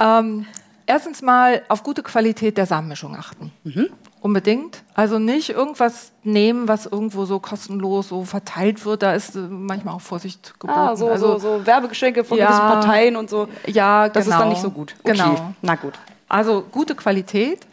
Ähm, 0.00 0.46
Erstens 0.86 1.20
mal 1.20 1.62
auf 1.68 1.82
gute 1.82 2.02
Qualität 2.02 2.56
der 2.56 2.66
Samenmischung 2.66 3.16
achten. 3.16 3.52
Mhm. 3.64 3.88
Unbedingt. 4.20 4.82
Also 4.94 5.18
nicht 5.18 5.50
irgendwas 5.50 6.12
nehmen, 6.22 6.68
was 6.68 6.86
irgendwo 6.86 7.26
so 7.26 7.38
kostenlos 7.38 8.08
so 8.08 8.24
verteilt 8.24 8.84
wird. 8.84 9.02
Da 9.02 9.14
ist 9.14 9.36
äh, 9.36 9.40
manchmal 9.40 9.94
auch 9.94 10.00
Vorsicht 10.00 10.58
geboten. 10.58 10.78
Ah, 10.78 10.96
so, 10.96 11.08
also, 11.08 11.38
so, 11.38 11.58
so 11.58 11.66
Werbegeschenke 11.66 12.24
von 12.24 12.38
ja, 12.38 12.46
gewissen 12.46 12.60
Parteien 12.60 13.16
und 13.16 13.30
so. 13.30 13.48
Ja, 13.66 14.08
das 14.08 14.24
genau. 14.24 14.36
ist 14.36 14.40
dann 14.40 14.48
nicht 14.48 14.62
so 14.62 14.70
gut. 14.70 14.94
Okay. 15.02 15.12
Genau. 15.12 15.52
Na 15.62 15.74
gut. 15.74 15.94
Also 16.28 16.64
gute 16.72 16.94
Qualität, 16.94 17.66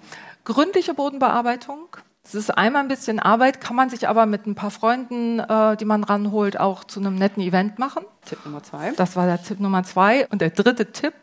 gründliche 0.43 0.93
Bodenbearbeitung. 0.93 1.87
Es 2.25 2.35
ist 2.35 2.55
einmal 2.55 2.83
ein 2.83 2.87
bisschen 2.87 3.19
Arbeit, 3.19 3.59
kann 3.59 3.75
man 3.75 3.89
sich 3.89 4.07
aber 4.07 4.25
mit 4.25 4.47
ein 4.47 4.55
paar 4.55 4.71
Freunden, 4.71 5.39
äh, 5.39 5.75
die 5.75 5.85
man 5.85 6.03
ranholt, 6.03 6.59
auch 6.59 6.83
zu 6.83 6.99
einem 6.99 7.15
netten 7.15 7.43
Event 7.43 7.79
machen. 7.79 8.05
Tipp 8.25 8.39
Nummer 8.45 8.63
zwei. 8.63 8.91
Das 8.95 9.15
war 9.15 9.25
der 9.25 9.41
Tipp 9.43 9.59
Nummer 9.59 9.83
zwei. 9.83 10.27
Und 10.27 10.41
der 10.41 10.51
dritte 10.51 10.91
Tipp 10.91 11.13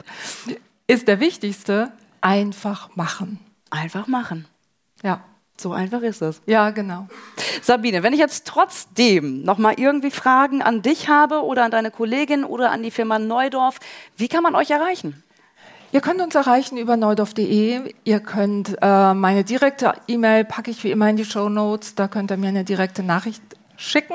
ist 0.91 1.09
der 1.09 1.21
wichtigste, 1.21 1.93
einfach 2.21 2.95
machen. 2.97 3.39
Einfach 3.71 4.07
machen. 4.07 4.47
Ja. 5.03 5.23
So 5.57 5.73
einfach 5.73 6.01
ist 6.01 6.23
es. 6.23 6.41
Ja, 6.47 6.71
genau. 6.71 7.07
Sabine, 7.61 8.03
wenn 8.03 8.15
ich 8.15 8.19
jetzt 8.19 8.47
trotzdem 8.47 9.43
noch 9.43 9.59
mal 9.59 9.75
irgendwie 9.77 10.11
Fragen 10.11 10.63
an 10.63 10.81
dich 10.81 11.11
habe 11.11 11.45
oder 11.45 11.65
an 11.65 11.71
deine 11.71 11.91
Kollegin 11.91 12.45
oder 12.45 12.71
an 12.71 12.83
die 12.83 12.91
Firma 12.91 13.19
Neudorf, 13.19 13.79
wie 14.17 14.29
kann 14.29 14.43
man 14.43 14.55
euch 14.55 14.71
erreichen? 14.71 15.23
Ihr 15.93 16.01
könnt 16.01 16.23
uns 16.23 16.35
erreichen 16.35 16.79
über 16.79 16.97
neudorf.de. 16.97 17.95
Ihr 18.05 18.21
könnt 18.21 18.77
äh, 18.81 19.13
meine 19.13 19.45
direkte 19.45 19.93
E-Mail 20.09 20.45
packe 20.45 20.71
ich 20.71 20.83
wie 20.83 20.93
immer 20.93 21.11
in 21.11 21.17
die 21.17 21.25
Show 21.27 21.51
Notes. 21.51 21.95
Da 21.95 22.09
könnt 22.09 22.31
ihr 22.31 22.39
mir 22.39 22.49
eine 22.49 22.65
direkte 22.65 23.03
Nachricht 23.03 23.43
schicken. 23.77 24.15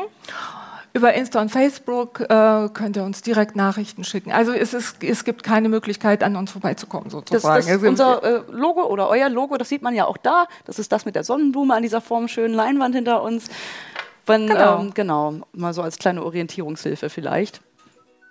Über 0.95 1.13
Insta 1.13 1.41
und 1.41 1.49
Facebook 1.49 2.21
äh, 2.21 2.69
könnt 2.73 2.95
ihr 2.95 3.03
uns 3.03 3.21
direkt 3.21 3.57
Nachrichten 3.57 4.05
schicken. 4.05 4.31
Also 4.31 4.53
es, 4.53 4.73
ist, 4.73 5.03
es 5.03 5.25
gibt 5.25 5.43
keine 5.43 5.67
Möglichkeit, 5.67 6.23
an 6.23 6.37
uns 6.37 6.51
vorbeizukommen, 6.51 7.09
sozusagen. 7.09 7.53
Das, 7.53 7.65
das 7.65 7.73
also 7.73 7.87
unser 7.89 8.23
äh, 8.23 8.41
Logo 8.49 8.81
oder 8.85 9.09
euer 9.09 9.27
Logo, 9.27 9.57
das 9.57 9.67
sieht 9.67 9.81
man 9.81 9.93
ja 9.93 10.05
auch 10.05 10.15
da. 10.15 10.47
Das 10.63 10.79
ist 10.79 10.93
das 10.93 11.03
mit 11.03 11.15
der 11.15 11.25
Sonnenblume 11.25 11.75
an 11.75 11.83
dieser 11.83 11.99
formschönen 11.99 12.55
Leinwand 12.55 12.95
hinter 12.95 13.23
uns. 13.23 13.49
Wenn, 14.25 14.47
genau. 14.47 14.79
Ähm, 14.79 14.93
genau, 14.93 15.33
mal 15.51 15.73
so 15.73 15.81
als 15.81 15.97
kleine 15.97 16.23
Orientierungshilfe 16.23 17.09
vielleicht. 17.09 17.59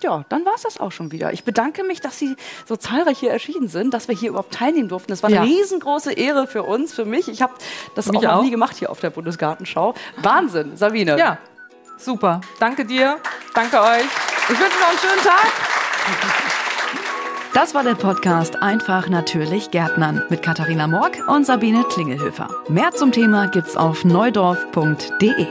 Ja, 0.02 0.24
dann 0.30 0.46
war 0.46 0.54
es 0.54 0.62
das 0.62 0.80
auch 0.80 0.90
schon 0.90 1.12
wieder. 1.12 1.34
Ich 1.34 1.44
bedanke 1.44 1.84
mich, 1.84 2.00
dass 2.00 2.18
Sie 2.18 2.34
so 2.64 2.76
zahlreich 2.76 3.18
hier 3.18 3.30
erschienen 3.30 3.68
sind, 3.68 3.92
dass 3.92 4.08
wir 4.08 4.16
hier 4.16 4.30
überhaupt 4.30 4.54
teilnehmen 4.54 4.88
durften. 4.88 5.12
Das 5.12 5.22
war 5.22 5.28
eine 5.28 5.36
ja. 5.36 5.42
riesengroße 5.42 6.14
Ehre 6.14 6.46
für 6.46 6.62
uns, 6.62 6.94
für 6.94 7.04
mich. 7.04 7.28
Ich 7.28 7.42
habe 7.42 7.52
das 7.94 8.08
auch 8.08 8.22
noch 8.22 8.42
nie 8.42 8.50
gemacht 8.50 8.76
hier 8.78 8.90
auf 8.90 9.00
der 9.00 9.10
Bundesgartenschau. 9.10 9.92
Wahnsinn, 10.22 10.78
Sabine. 10.78 11.18
Ja, 11.18 11.38
Super. 11.96 12.40
Danke 12.58 12.84
dir. 12.84 13.18
Danke 13.54 13.80
euch. 13.80 14.04
Ich 14.48 14.60
wünsche 14.60 14.78
noch 14.80 14.88
einen 14.88 14.98
schönen 14.98 15.22
Tag. 15.22 15.52
Das 17.54 17.72
war 17.74 17.84
der 17.84 17.94
Podcast 17.94 18.60
Einfach 18.62 19.08
natürlich 19.08 19.70
Gärtnern 19.70 20.24
mit 20.28 20.42
Katharina 20.42 20.88
Morg 20.88 21.16
und 21.28 21.46
Sabine 21.46 21.84
Klingelhöfer. 21.84 22.48
Mehr 22.68 22.90
zum 22.90 23.12
Thema 23.12 23.46
gibt's 23.46 23.76
auf 23.76 24.04
neudorf.de. 24.04 25.46